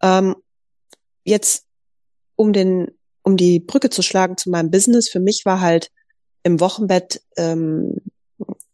[0.00, 0.36] Ähm,
[1.24, 1.64] jetzt
[2.36, 2.92] um den,
[3.22, 5.90] um die Brücke zu schlagen zu meinem Business, für mich war halt
[6.44, 7.96] im Wochenbett ähm,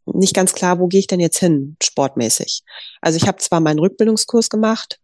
[0.07, 2.63] nicht ganz klar, wo gehe ich denn jetzt hin, sportmäßig.
[3.01, 4.99] Also ich habe zwar meinen Rückbildungskurs gemacht,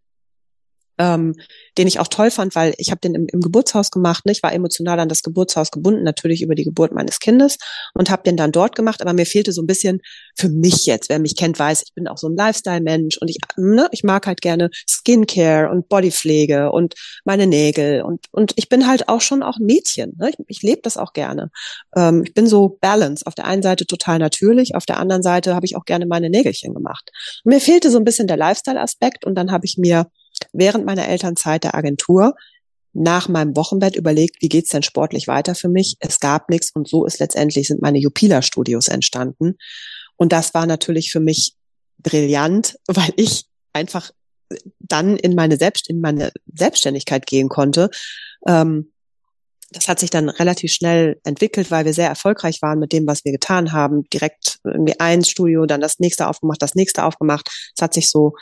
[0.98, 1.34] ähm,
[1.76, 4.26] den ich auch toll fand, weil ich habe den im, im Geburtshaus gemacht.
[4.26, 4.32] Ne?
[4.32, 7.58] Ich war emotional an das Geburtshaus gebunden, natürlich über die Geburt meines Kindes
[7.94, 9.02] und habe den dann dort gemacht.
[9.02, 10.00] Aber mir fehlte so ein bisschen
[10.36, 13.38] für mich jetzt, wer mich kennt, weiß, ich bin auch so ein Lifestyle-Mensch und ich,
[13.56, 16.94] ne, ich mag halt gerne Skincare und Bodypflege und
[17.24, 20.14] meine Nägel und und ich bin halt auch schon auch ein Mädchen.
[20.18, 20.30] Ne?
[20.30, 21.50] Ich, ich lebe das auch gerne.
[21.96, 23.26] Ähm, ich bin so balance.
[23.26, 26.30] Auf der einen Seite total natürlich, auf der anderen Seite habe ich auch gerne meine
[26.30, 27.10] Nägelchen gemacht.
[27.44, 30.06] Und mir fehlte so ein bisschen der Lifestyle-Aspekt und dann habe ich mir
[30.52, 32.34] während meiner Elternzeit der Agentur
[32.92, 35.96] nach meinem Wochenbett überlegt, wie geht's denn sportlich weiter für mich?
[36.00, 39.56] Es gab nichts und so ist letztendlich sind meine Jupila Studios entstanden.
[40.16, 41.54] Und das war natürlich für mich
[41.98, 44.10] brillant, weil ich einfach
[44.78, 47.90] dann in meine Selbst in meine Selbstständigkeit gehen konnte.
[48.46, 48.90] Ähm,
[49.70, 53.24] das hat sich dann relativ schnell entwickelt, weil wir sehr erfolgreich waren mit dem, was
[53.26, 54.04] wir getan haben.
[54.08, 57.50] Direkt irgendwie ein Studio, dann das nächste aufgemacht, das nächste aufgemacht.
[57.76, 58.34] Es hat sich so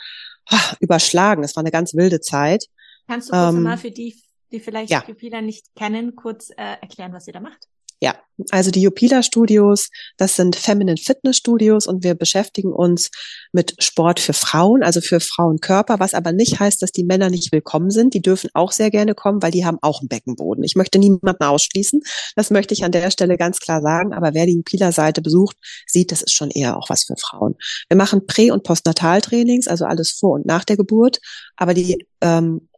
[0.79, 1.43] überschlagen.
[1.43, 2.67] Es war eine ganz wilde Zeit.
[3.07, 4.15] Kannst du kurz ähm, mal für die,
[4.51, 5.03] die vielleicht ja.
[5.07, 7.67] Jupiler nicht kennen, kurz äh, erklären, was ihr da macht?
[7.99, 8.15] Ja,
[8.51, 13.09] also die Jupila Studios, das sind Feminine Fitness Studios und wir beschäftigen uns
[13.51, 17.51] mit Sport für Frauen, also für Frauenkörper, was aber nicht heißt, dass die Männer nicht
[17.51, 18.13] willkommen sind.
[18.13, 20.63] Die dürfen auch sehr gerne kommen, weil die haben auch einen Beckenboden.
[20.63, 22.01] Ich möchte niemanden ausschließen.
[22.35, 24.13] Das möchte ich an der Stelle ganz klar sagen.
[24.13, 27.55] Aber wer die Jupila Seite besucht, sieht, das ist schon eher auch was für Frauen.
[27.89, 31.19] Wir machen Prä- und Postnataltrainings, also alles vor und nach der Geburt.
[31.55, 32.69] Aber die ähm,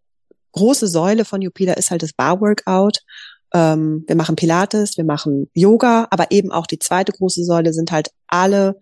[0.54, 3.00] große Säule von Jupila ist halt das Bar Workout
[3.54, 7.91] ähm, wir machen Pilates, wir machen Yoga, aber eben auch die zweite große Säule sind
[7.91, 8.80] halt alle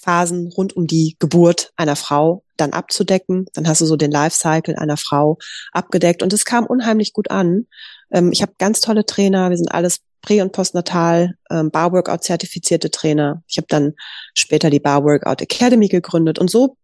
[0.00, 3.46] Phasen rund um die Geburt einer Frau dann abzudecken.
[3.54, 5.38] Dann hast du so den Lifecycle einer Frau
[5.72, 7.66] abgedeckt und es kam unheimlich gut an.
[8.12, 13.42] Ähm, ich habe ganz tolle Trainer, wir sind alles Prä- und Postnatal, ähm, Bar-Workout-zertifizierte Trainer.
[13.46, 13.94] Ich habe dann
[14.34, 16.76] später die Bar-Workout Academy gegründet und so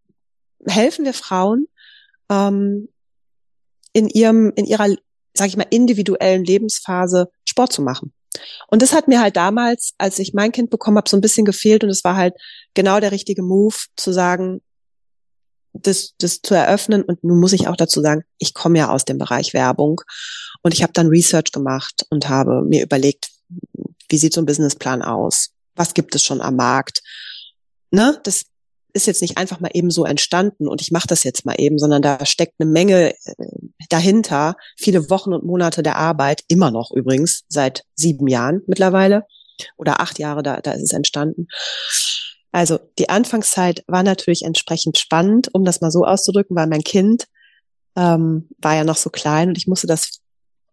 [0.67, 1.67] helfen wir Frauen
[2.29, 2.89] ähm,
[3.93, 4.95] in ihrem in ihrer
[5.33, 8.13] sage ich mal, individuellen Lebensphase Sport zu machen.
[8.67, 11.45] Und das hat mir halt damals, als ich mein Kind bekommen habe, so ein bisschen
[11.45, 12.33] gefehlt und es war halt
[12.73, 14.61] genau der richtige Move zu sagen,
[15.73, 17.03] das, das zu eröffnen.
[17.03, 20.01] Und nun muss ich auch dazu sagen, ich komme ja aus dem Bereich Werbung
[20.61, 23.29] und ich habe dann Research gemacht und habe mir überlegt,
[24.09, 25.49] wie sieht so ein Businessplan aus?
[25.75, 27.01] Was gibt es schon am Markt?
[27.91, 28.45] Ne, das
[28.93, 31.77] ist jetzt nicht einfach mal eben so entstanden und ich mache das jetzt mal eben,
[31.79, 33.35] sondern da steckt eine Menge äh,
[33.89, 39.25] dahinter, viele Wochen und Monate der Arbeit, immer noch übrigens, seit sieben Jahren mittlerweile
[39.77, 41.47] oder acht Jahre, da, da ist es entstanden.
[42.51, 47.27] Also die Anfangszeit war natürlich entsprechend spannend, um das mal so auszudrücken, weil mein Kind
[47.95, 50.19] ähm, war ja noch so klein und ich musste das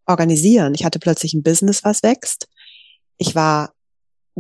[0.07, 0.75] organisieren.
[0.75, 2.49] Ich hatte plötzlich ein Business, was wächst.
[3.19, 3.73] Ich war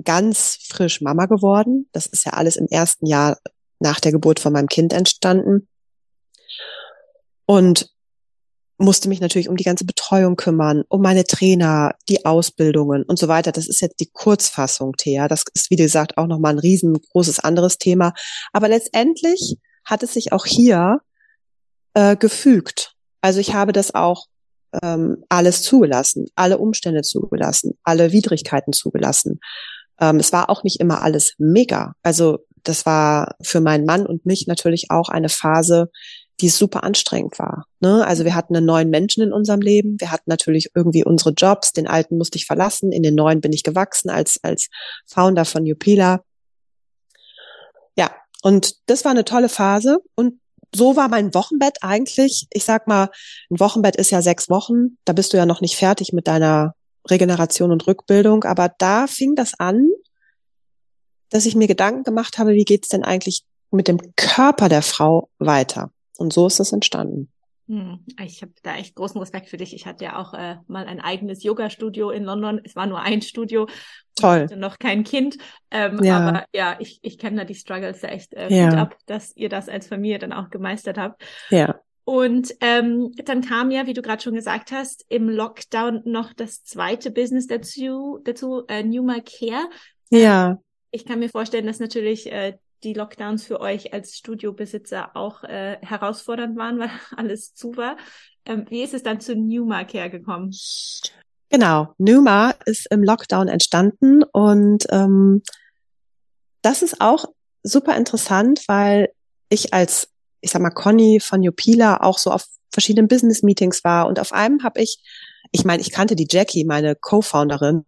[0.04, 1.88] ganz frisch Mama geworden.
[1.92, 3.38] Das ist ja alles im ersten Jahr
[3.80, 5.68] nach der Geburt von meinem Kind entstanden.
[7.46, 7.90] Und
[8.78, 13.26] musste mich natürlich um die ganze Betreuung kümmern, um meine Trainer, die Ausbildungen und so
[13.26, 13.50] weiter.
[13.50, 15.26] Das ist jetzt die Kurzfassung, Thea.
[15.26, 18.12] Das ist, wie gesagt, auch nochmal ein riesengroßes anderes Thema.
[18.52, 21.00] Aber letztendlich hat es sich auch hier
[21.94, 22.94] äh, gefügt.
[23.20, 24.26] Also ich habe das auch
[24.82, 29.40] ähm, alles zugelassen, alle Umstände zugelassen, alle Widrigkeiten zugelassen.
[30.00, 31.94] Ähm, es war auch nicht immer alles mega.
[32.02, 35.90] Also das war für meinen Mann und mich natürlich auch eine Phase,
[36.40, 37.64] die super anstrengend war.
[37.80, 38.06] Ne?
[38.06, 39.96] Also wir hatten einen neuen Menschen in unserem Leben.
[39.98, 41.72] Wir hatten natürlich irgendwie unsere Jobs.
[41.72, 42.92] Den alten musste ich verlassen.
[42.92, 44.68] In den neuen bin ich gewachsen als, als
[45.06, 46.20] Founder von Jupila.
[47.96, 49.98] Ja, und das war eine tolle Phase.
[50.14, 50.40] Und
[50.74, 52.46] so war mein Wochenbett eigentlich.
[52.52, 53.10] Ich sag mal,
[53.50, 54.98] ein Wochenbett ist ja sechs Wochen.
[55.04, 56.74] Da bist du ja noch nicht fertig mit deiner
[57.10, 58.44] Regeneration und Rückbildung.
[58.44, 59.88] Aber da fing das an,
[61.30, 65.28] dass ich mir Gedanken gemacht habe, wie geht's denn eigentlich mit dem Körper der Frau
[65.38, 65.90] weiter?
[66.16, 67.30] Und so ist das entstanden.
[67.68, 69.74] Hm, ich habe da echt großen Respekt für dich.
[69.74, 72.60] Ich hatte ja auch äh, mal ein eigenes Yoga-Studio in London.
[72.64, 73.68] Es war nur ein Studio.
[74.16, 74.38] Toll.
[74.38, 75.36] Ich hatte noch kein Kind.
[75.70, 76.18] Ähm, ja.
[76.18, 78.70] Aber ja, ich, ich kenne da die Struggles ja echt äh, ja.
[78.70, 81.22] ab, dass ihr das als Familie dann auch gemeistert habt.
[81.50, 81.78] Ja.
[82.04, 86.64] Und ähm, dann kam ja, wie du gerade schon gesagt hast, im Lockdown noch das
[86.64, 89.68] zweite Business dazu, dazu äh, Numa Care.
[90.08, 90.58] Ja
[90.90, 95.78] ich kann mir vorstellen, dass natürlich äh, die Lockdowns für euch als Studiobesitzer auch äh,
[95.80, 97.96] herausfordernd waren, weil alles zu war.
[98.44, 100.54] Ähm, wie ist es dann zu Numa Care gekommen?
[101.50, 105.42] Genau, Numa ist im Lockdown entstanden und ähm,
[106.62, 107.26] das ist auch
[107.62, 109.10] super interessant, weil
[109.48, 110.08] ich als,
[110.40, 114.62] ich sag mal, Conny von Jupila auch so auf verschiedenen Business-Meetings war und auf einem
[114.62, 115.02] habe ich,
[115.52, 117.86] ich meine, ich kannte die Jackie, meine Co-Founderin,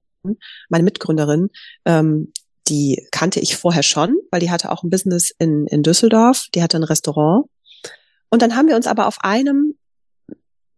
[0.69, 1.51] meine Mitgründerin,
[1.85, 2.33] ähm,
[2.69, 6.63] die kannte ich vorher schon, weil die hatte auch ein Business in, in Düsseldorf, die
[6.63, 7.47] hatte ein Restaurant.
[8.31, 9.75] Und dann haben wir uns aber auf einem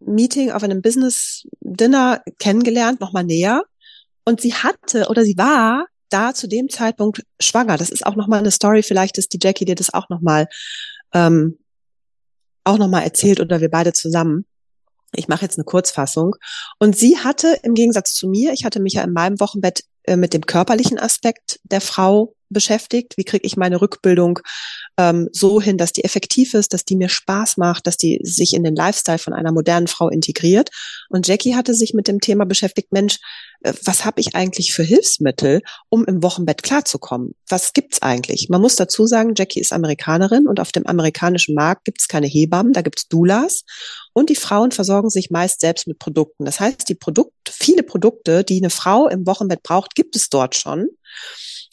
[0.01, 3.65] Meeting, auf einem Business Dinner kennengelernt, nochmal näher.
[4.25, 7.77] Und sie hatte oder sie war da zu dem Zeitpunkt schwanger.
[7.77, 8.83] Das ist auch nochmal eine Story.
[8.83, 10.49] Vielleicht ist die Jackie dir das auch nochmal
[11.13, 11.59] ähm,
[12.65, 14.45] auch nochmal erzählt oder wir beide zusammen.
[15.15, 16.37] Ich mache jetzt eine Kurzfassung.
[16.79, 20.17] Und sie hatte im Gegensatz zu mir, ich hatte mich ja in meinem Wochenbett äh,
[20.17, 23.17] mit dem körperlichen Aspekt der Frau beschäftigt.
[23.17, 24.41] Wie kriege ich meine Rückbildung
[24.99, 28.55] ähm, so hin, dass die effektiv ist, dass die mir Spaß macht, dass die sich
[28.55, 30.71] in den Lifestyle von einer modernen Frau integriert.
[31.09, 33.19] Und Jackie hatte sich mit dem Thema beschäftigt, Mensch,
[33.63, 37.35] äh, was habe ich eigentlich für Hilfsmittel, um im Wochenbett klarzukommen?
[37.49, 38.49] Was gibt's eigentlich?
[38.51, 42.73] Man muss dazu sagen, Jackie ist Amerikanerin und auf dem amerikanischen Markt gibt's keine Hebammen,
[42.73, 43.65] da gibt's Doulas.
[44.13, 46.45] Und die Frauen versorgen sich meist selbst mit Produkten.
[46.45, 50.55] Das heißt, die Produkte, viele Produkte, die eine Frau im Wochenbett braucht, gibt es dort
[50.55, 50.89] schon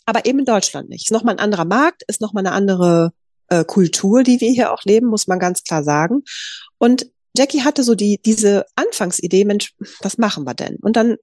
[0.09, 1.05] aber eben in Deutschland nicht.
[1.05, 3.11] Ist nochmal ein anderer Markt, ist nochmal eine andere
[3.49, 6.23] äh, Kultur, die wir hier auch leben, muss man ganz klar sagen.
[6.79, 7.05] Und
[7.37, 10.77] Jackie hatte so die, diese Anfangsidee, Mensch, was machen wir denn?
[10.77, 11.17] Und dann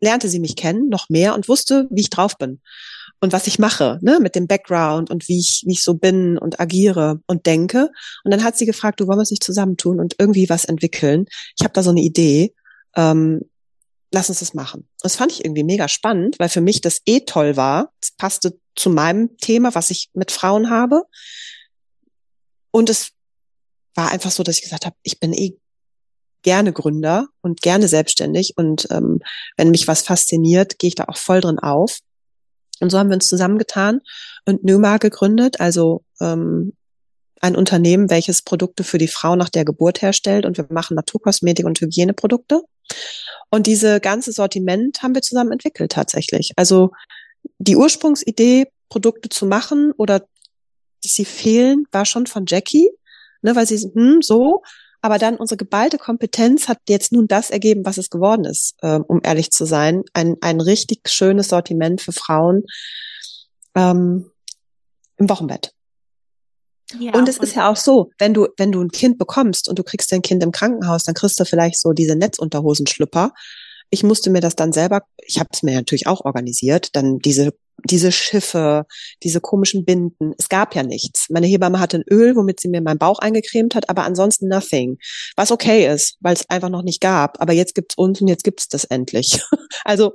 [0.00, 2.60] lernte sie mich kennen, noch mehr und wusste, wie ich drauf bin
[3.20, 6.36] und was ich mache, ne, mit dem Background und wie ich, wie ich so bin
[6.36, 7.90] und agiere und denke.
[8.24, 11.26] Und dann hat sie gefragt, du wollen wir uns nicht zusammentun und irgendwie was entwickeln.
[11.56, 12.52] Ich habe da so eine Idee.
[12.96, 13.42] Ähm,
[14.12, 14.88] lass uns das machen.
[15.00, 17.92] Das fand ich irgendwie mega spannend, weil für mich das eh toll war.
[18.00, 21.02] Es passte zu meinem Thema, was ich mit Frauen habe.
[22.70, 23.10] Und es
[23.94, 25.56] war einfach so, dass ich gesagt habe, ich bin eh
[26.42, 28.54] gerne Gründer und gerne selbstständig.
[28.56, 29.20] Und ähm,
[29.56, 31.98] wenn mich was fasziniert, gehe ich da auch voll drin auf.
[32.80, 34.00] Und so haben wir uns zusammengetan
[34.44, 36.72] und Numa gegründet, also ähm,
[37.42, 40.46] ein Unternehmen, welches Produkte für die Frau nach der Geburt herstellt.
[40.46, 42.62] Und wir machen Naturkosmetik und Hygieneprodukte.
[43.50, 46.52] Und diese ganze Sortiment haben wir zusammen entwickelt tatsächlich.
[46.56, 46.92] Also
[47.58, 50.20] die Ursprungsidee, Produkte zu machen oder
[51.02, 52.88] dass sie fehlen, war schon von Jackie,
[53.42, 54.62] ne, weil sie hm, so,
[55.00, 59.00] aber dann unsere geballte Kompetenz hat jetzt nun das ergeben, was es geworden ist, äh,
[59.00, 60.04] um ehrlich zu sein.
[60.12, 62.62] Ein, ein richtig schönes Sortiment für Frauen
[63.74, 64.30] ähm,
[65.16, 65.74] im Wochenbett.
[66.98, 69.78] Ja, und es ist ja auch so, wenn du, wenn du ein Kind bekommst und
[69.78, 73.32] du kriegst dein Kind im Krankenhaus, dann kriegst du vielleicht so diese Netzunterhosenschlüpper.
[73.90, 77.52] Ich musste mir das dann selber, ich habe es mir natürlich auch organisiert, dann diese
[77.84, 78.86] diese Schiffe,
[79.22, 80.34] diese komischen Binden.
[80.38, 81.26] Es gab ja nichts.
[81.30, 84.98] Meine Hebamme hatte ein Öl, womit sie mir meinen Bauch eingecremt hat, aber ansonsten nothing.
[85.36, 87.40] Was okay ist, weil es einfach noch nicht gab.
[87.40, 89.40] Aber jetzt gibt's uns und jetzt gibt's das endlich.
[89.84, 90.12] Also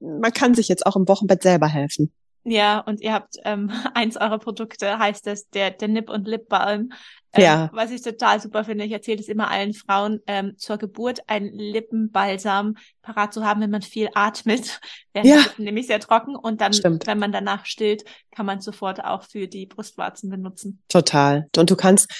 [0.00, 2.12] man kann sich jetzt auch im Wochenbett selber helfen.
[2.44, 6.90] Ja, und ihr habt ähm, eins eurer Produkte, heißt es der, der Nip- und Lip-Balm.
[7.32, 7.70] Ähm, ja.
[7.72, 11.52] Was ich total super finde, ich erzähle es immer allen Frauen, ähm, zur Geburt einen
[11.52, 14.80] Lippenbalsam parat zu haben, wenn man viel atmet.
[15.14, 15.36] Der ja.
[15.36, 17.06] ist nämlich sehr trocken und dann, Stimmt.
[17.06, 20.82] wenn man danach stillt, kann man sofort auch für die Brustwarzen benutzen.
[20.88, 21.46] Total.
[21.56, 22.10] Und du kannst,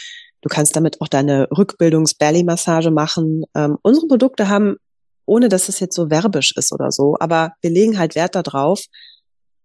[0.43, 3.45] du kannst damit auch deine Rückbildungs-Belly-Massage machen.
[3.55, 4.77] Ähm, unsere Produkte haben,
[5.25, 8.83] ohne dass es jetzt so werbisch ist oder so, aber wir legen halt Wert darauf,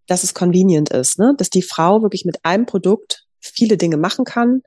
[0.07, 1.33] dass es convenient ist, ne?
[1.37, 4.61] dass die Frau wirklich mit einem Produkt viele Dinge machen kann,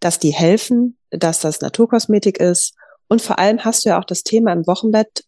[0.00, 2.74] dass die helfen, dass das Naturkosmetik ist.
[3.08, 5.24] Und vor allem hast du ja auch das Thema im Wochenbett,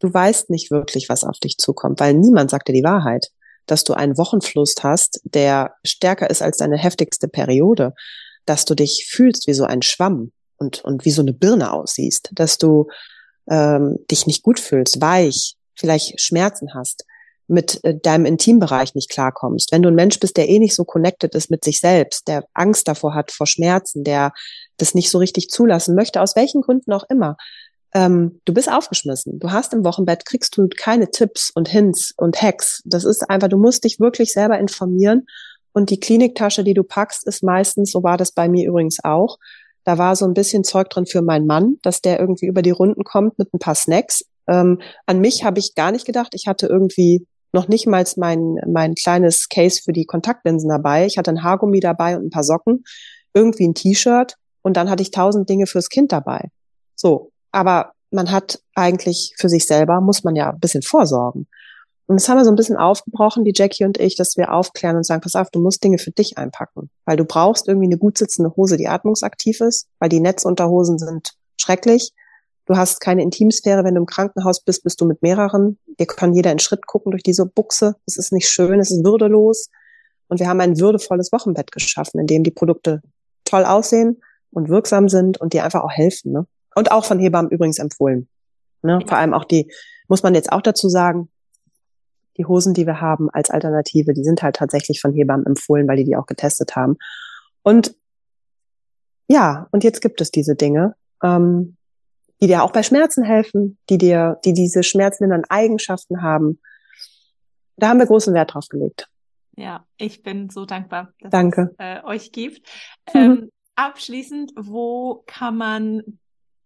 [0.00, 3.28] du weißt nicht wirklich, was auf dich zukommt, weil niemand sagt dir die Wahrheit,
[3.66, 7.94] dass du einen Wochenfluss hast, der stärker ist als deine heftigste Periode,
[8.44, 12.30] dass du dich fühlst wie so ein Schwamm und, und wie so eine Birne aussiehst,
[12.32, 12.88] dass du
[13.48, 17.04] ähm, dich nicht gut fühlst, weich, vielleicht Schmerzen hast,
[17.48, 20.84] mit äh, deinem Intimbereich nicht klarkommst, wenn du ein Mensch bist, der eh nicht so
[20.84, 24.32] connected ist mit sich selbst, der Angst davor hat, vor Schmerzen, der
[24.76, 27.36] das nicht so richtig zulassen möchte, aus welchen Gründen auch immer,
[27.94, 29.38] ähm, du bist aufgeschmissen.
[29.38, 32.82] Du hast im Wochenbett, kriegst du keine Tipps und Hints und Hacks.
[32.84, 35.26] Das ist einfach, du musst dich wirklich selber informieren.
[35.72, 39.38] Und die Kliniktasche, die du packst, ist meistens, so war das bei mir übrigens auch,
[39.84, 42.70] da war so ein bisschen Zeug drin für meinen Mann, dass der irgendwie über die
[42.70, 44.24] Runden kommt mit ein paar Snacks.
[44.46, 46.34] Ähm, an mich habe ich gar nicht gedacht.
[46.34, 51.06] Ich hatte irgendwie noch nicht mal mein, mein kleines Case für die Kontaktlinsen dabei.
[51.06, 52.84] Ich hatte ein Haargummi dabei und ein paar Socken,
[53.34, 56.50] irgendwie ein T-Shirt und dann hatte ich tausend Dinge fürs Kind dabei.
[56.94, 57.30] So.
[57.50, 61.46] Aber man hat eigentlich für sich selber, muss man ja ein bisschen vorsorgen.
[62.06, 64.96] Und das haben wir so ein bisschen aufgebrochen, die Jackie und ich, dass wir aufklären
[64.96, 66.90] und sagen, pass auf, du musst Dinge für dich einpacken.
[67.04, 71.32] Weil du brauchst irgendwie eine gut sitzende Hose, die atmungsaktiv ist, weil die Netzunterhosen sind
[71.56, 72.12] schrecklich.
[72.66, 75.78] Du hast keine Intimsphäre, wenn du im Krankenhaus bist, bist du mit mehreren.
[75.96, 77.96] Wir können jeder in Schritt gucken durch diese Buchse.
[78.06, 79.68] Es ist nicht schön, es ist würdelos.
[80.28, 83.02] Und wir haben ein würdevolles Wochenbett geschaffen, in dem die Produkte
[83.44, 86.32] toll aussehen und wirksam sind und dir einfach auch helfen.
[86.32, 86.46] Ne?
[86.74, 88.28] Und auch von Hebammen übrigens empfohlen.
[88.82, 89.00] Ne?
[89.06, 89.70] Vor allem auch die,
[90.08, 91.28] muss man jetzt auch dazu sagen,
[92.38, 95.96] die Hosen, die wir haben als Alternative, die sind halt tatsächlich von Hebammen empfohlen, weil
[95.96, 96.96] die die auch getestet haben.
[97.62, 97.94] Und
[99.28, 100.94] ja, und jetzt gibt es diese Dinge.
[101.22, 101.76] Ähm,
[102.42, 106.60] die dir auch bei Schmerzen helfen, die dir, die diese schmerzlindernde Eigenschaften haben.
[107.76, 109.08] Da haben wir großen Wert drauf gelegt.
[109.56, 111.70] Ja, ich bin so dankbar, dass Danke.
[111.72, 112.68] es äh, euch gibt.
[113.14, 113.20] Mhm.
[113.22, 116.18] Ähm, abschließend, wo kann man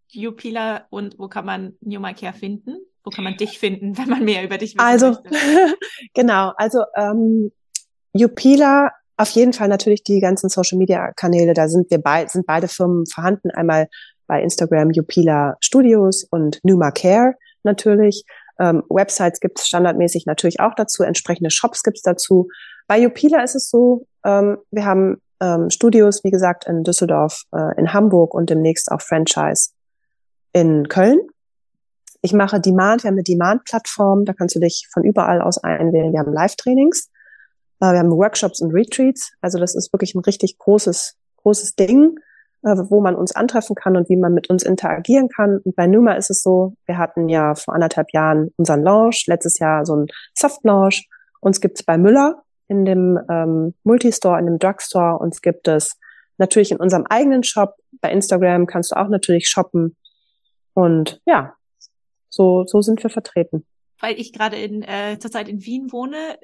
[0.09, 2.79] Jupila und wo kann man Newmacare finden?
[3.05, 5.31] Wo kann man dich finden, wenn man mehr über dich wissen also, möchte?
[6.15, 7.53] genau, also ähm,
[8.15, 12.47] Jupila auf jeden Fall natürlich die ganzen Social Media Kanäle, da sind wir beide, sind
[12.47, 13.51] beide Firmen vorhanden.
[13.51, 13.89] Einmal
[14.27, 18.25] bei Instagram Jupila Studios und Numa Care natürlich.
[18.59, 22.49] Ähm, Websites gibt es standardmäßig natürlich auch dazu, entsprechende Shops gibt es dazu.
[22.87, 27.79] Bei Jupila ist es so, ähm, wir haben ähm, Studios, wie gesagt, in Düsseldorf, äh,
[27.79, 29.71] in Hamburg und demnächst auch Franchise
[30.53, 31.19] in Köln.
[32.23, 36.13] Ich mache Demand, wir haben eine Demand-Plattform, da kannst du dich von überall aus einwählen.
[36.13, 37.11] Wir haben Live-Trainings,
[37.81, 42.19] äh, wir haben Workshops und Retreats, also das ist wirklich ein richtig großes, großes Ding
[42.67, 45.59] wo man uns antreffen kann und wie man mit uns interagieren kann.
[45.59, 49.59] Und bei Numa ist es so, wir hatten ja vor anderthalb Jahren unseren Launch, letztes
[49.59, 51.09] Jahr so ein Soft Launch.
[51.41, 55.19] Uns gibt's bei Müller in dem ähm, Multistore, in dem Drugstore.
[55.19, 55.97] Uns gibt es
[56.39, 57.77] natürlich in unserem eigenen Shop.
[58.01, 59.97] Bei Instagram kannst du auch natürlich shoppen.
[60.75, 61.55] Und ja,
[62.29, 63.65] so, so sind wir vertreten.
[64.01, 66.39] Weil ich gerade in, äh, zurzeit in Wien wohne,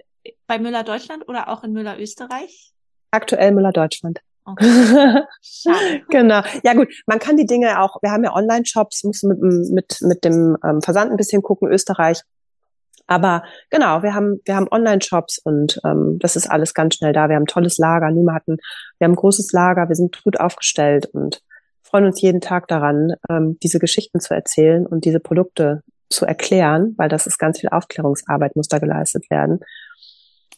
[0.47, 2.73] bei Müller Deutschland oder auch in Müller Österreich?
[3.11, 4.21] Aktuell Müller Deutschland.
[6.11, 6.43] Genau.
[6.65, 10.25] Ja gut, man kann die Dinge auch, wir haben ja Online-Shops, muss mit, mit, mit
[10.25, 12.23] dem ähm, Versand ein bisschen gucken, Österreich.
[13.07, 17.29] Aber genau, wir haben, wir haben Online-Shops und ähm, das ist alles ganz schnell da.
[17.29, 18.57] Wir haben ein tolles Lager, Numa hatten,
[18.99, 21.43] wir haben ein großes Lager, wir sind gut aufgestellt und
[21.83, 26.95] freuen uns jeden Tag daran, ähm, diese Geschichten zu erzählen und diese Produkte zu erklären,
[26.97, 29.61] weil das ist ganz viel Aufklärungsarbeit, muss da geleistet werden.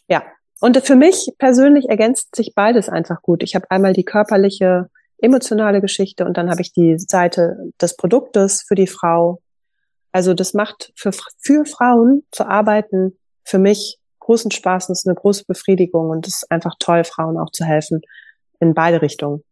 [0.07, 0.23] Ja,
[0.61, 3.43] und für mich persönlich ergänzt sich beides einfach gut.
[3.43, 8.63] Ich habe einmal die körperliche, emotionale Geschichte und dann habe ich die Seite des Produktes
[8.67, 9.41] für die Frau.
[10.11, 15.15] Also das macht für, für Frauen zu arbeiten für mich großen Spaß und ist eine
[15.15, 18.01] große Befriedigung und es ist einfach toll, Frauen auch zu helfen
[18.59, 19.43] in beide Richtungen.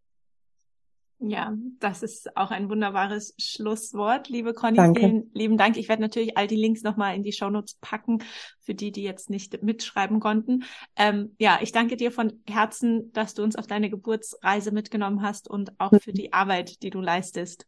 [1.25, 4.75] Ja, das ist auch ein wunderbares Schlusswort, liebe Conny.
[4.75, 4.99] Danke.
[4.99, 5.77] Vielen lieben Dank.
[5.77, 8.21] Ich werde natürlich all die Links nochmal in die Shownotes packen,
[8.59, 10.65] für die, die jetzt nicht mitschreiben konnten.
[10.97, 15.49] Ähm, ja, ich danke dir von Herzen, dass du uns auf deine Geburtsreise mitgenommen hast
[15.49, 17.67] und auch für die Arbeit, die du leistest.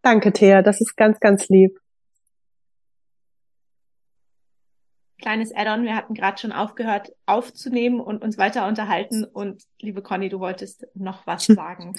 [0.00, 0.62] Danke, Thea.
[0.62, 1.78] Das ist ganz, ganz lieb.
[5.20, 5.84] Kleines Add-on.
[5.84, 9.24] Wir hatten gerade schon aufgehört aufzunehmen und uns weiter unterhalten.
[9.24, 11.96] Und liebe Conny, du wolltest noch was sagen.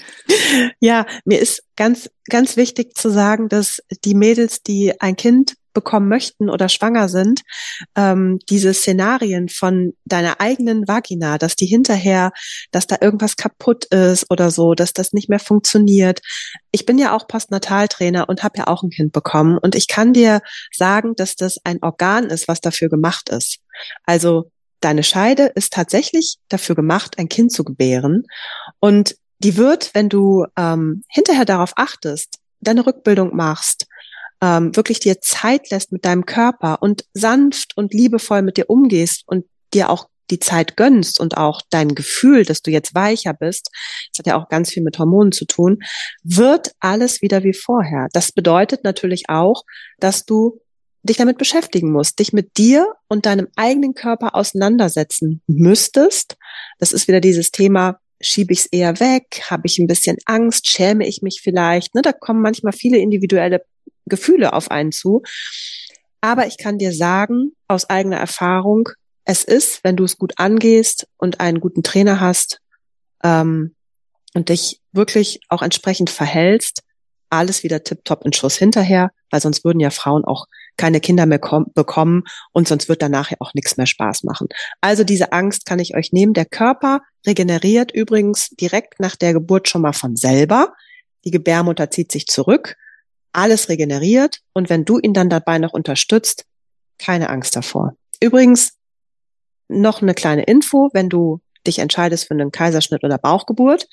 [0.80, 6.10] Ja, mir ist ganz, ganz wichtig zu sagen, dass die Mädels, die ein Kind bekommen
[6.10, 7.44] möchten oder schwanger sind,
[7.96, 12.32] ähm, diese Szenarien von deiner eigenen Vagina, dass die hinterher,
[12.72, 16.22] dass da irgendwas kaputt ist oder so, dass das nicht mehr funktioniert.
[16.72, 20.14] Ich bin ja auch Postnataltrainer und habe ja auch ein Kind bekommen und ich kann
[20.14, 20.42] dir
[20.74, 23.60] sagen, dass das ein Organ ist, was dafür gemacht ist.
[24.04, 24.50] Also
[24.80, 28.24] deine Scheide ist tatsächlich dafür gemacht, ein Kind zu gebären
[28.80, 33.86] und die wird, wenn du ähm, hinterher darauf achtest, deine Rückbildung machst,
[34.42, 39.24] ähm, wirklich dir Zeit lässt mit deinem Körper und sanft und liebevoll mit dir umgehst
[39.26, 43.70] und dir auch die Zeit gönnst und auch dein Gefühl, dass du jetzt weicher bist,
[44.12, 45.80] das hat ja auch ganz viel mit Hormonen zu tun,
[46.24, 48.08] wird alles wieder wie vorher.
[48.14, 49.64] Das bedeutet natürlich auch,
[50.00, 50.60] dass du
[51.04, 56.36] dich damit beschäftigen musst, dich mit dir und deinem eigenen Körper auseinandersetzen müsstest.
[56.80, 60.68] Das ist wieder dieses Thema, schiebe ich es eher weg, habe ich ein bisschen Angst,
[60.68, 61.96] schäme ich mich vielleicht.
[61.96, 63.64] Ne, da kommen manchmal viele individuelle
[64.08, 65.24] Gefühle auf einen zu.
[66.22, 68.90] Aber ich kann dir sagen, aus eigener Erfahrung,
[69.26, 72.60] es ist, wenn du es gut angehst und einen guten Trainer hast
[73.24, 73.76] ähm,
[74.34, 76.84] und dich wirklich auch entsprechend verhältst,
[77.30, 80.46] alles wieder tipptopp in Schuss hinterher, weil sonst würden ja Frauen auch
[80.78, 84.48] keine Kinder mehr bekommen und sonst wird danach ja auch nichts mehr Spaß machen.
[84.80, 86.34] Also diese Angst kann ich euch nehmen.
[86.34, 90.74] Der Körper regeneriert übrigens direkt nach der Geburt schon mal von selber.
[91.26, 92.78] Die Gebärmutter zieht sich zurück
[93.38, 96.46] alles regeneriert und wenn du ihn dann dabei noch unterstützt,
[96.98, 97.96] keine Angst davor.
[98.20, 98.74] Übrigens,
[99.68, 103.88] noch eine kleine Info, wenn du dich entscheidest für einen Kaiserschnitt oder Bauchgeburt,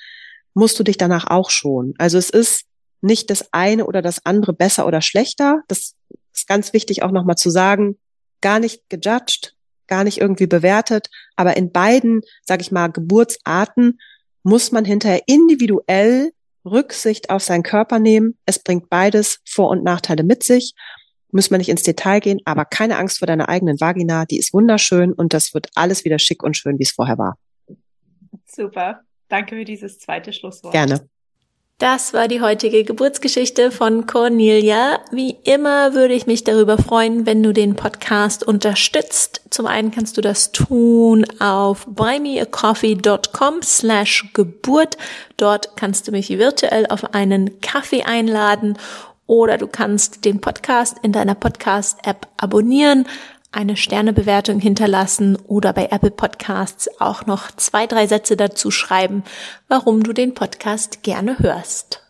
[0.55, 1.93] musst du dich danach auch schon.
[1.99, 2.65] Also es ist
[3.03, 5.63] nicht das eine oder das andere besser oder schlechter.
[5.69, 5.95] Das
[6.33, 7.99] ist ganz wichtig auch nochmal zu sagen,
[8.41, 9.55] gar nicht gejudged,
[9.89, 14.01] gar nicht irgendwie bewertet, aber in beiden, sage ich mal, Geburtsarten
[14.43, 16.33] muss man hinterher individuell
[16.65, 18.39] Rücksicht auf seinen Körper nehmen.
[18.47, 20.75] Es bringt beides Vor- und Nachteile mit sich.
[21.31, 24.25] Müssen wir nicht ins Detail gehen, aber keine Angst vor deiner eigenen Vagina.
[24.25, 27.37] Die ist wunderschön und das wird alles wieder schick und schön, wie es vorher war.
[28.47, 29.01] Super.
[29.29, 30.73] Danke für dieses zweite Schlusswort.
[30.73, 31.09] Gerne.
[31.79, 35.01] Das war die heutige Geburtsgeschichte von Cornelia.
[35.11, 39.43] Wie immer würde ich mich darüber freuen, wenn du den Podcast unterstützt.
[39.51, 44.97] Zum einen kannst du das tun auf buymeacoffee.com slash Geburt.
[45.37, 48.79] Dort kannst du mich virtuell auf einen Kaffee einladen
[49.27, 53.07] oder du kannst den Podcast in deiner Podcast-App abonnieren
[53.55, 59.25] eine Sternebewertung hinterlassen oder bei Apple Podcasts auch noch zwei, drei Sätze dazu schreiben,
[59.69, 62.03] warum du den Podcast gerne hörst.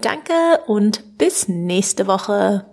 [0.00, 2.66] Danke und bis nächste Woche.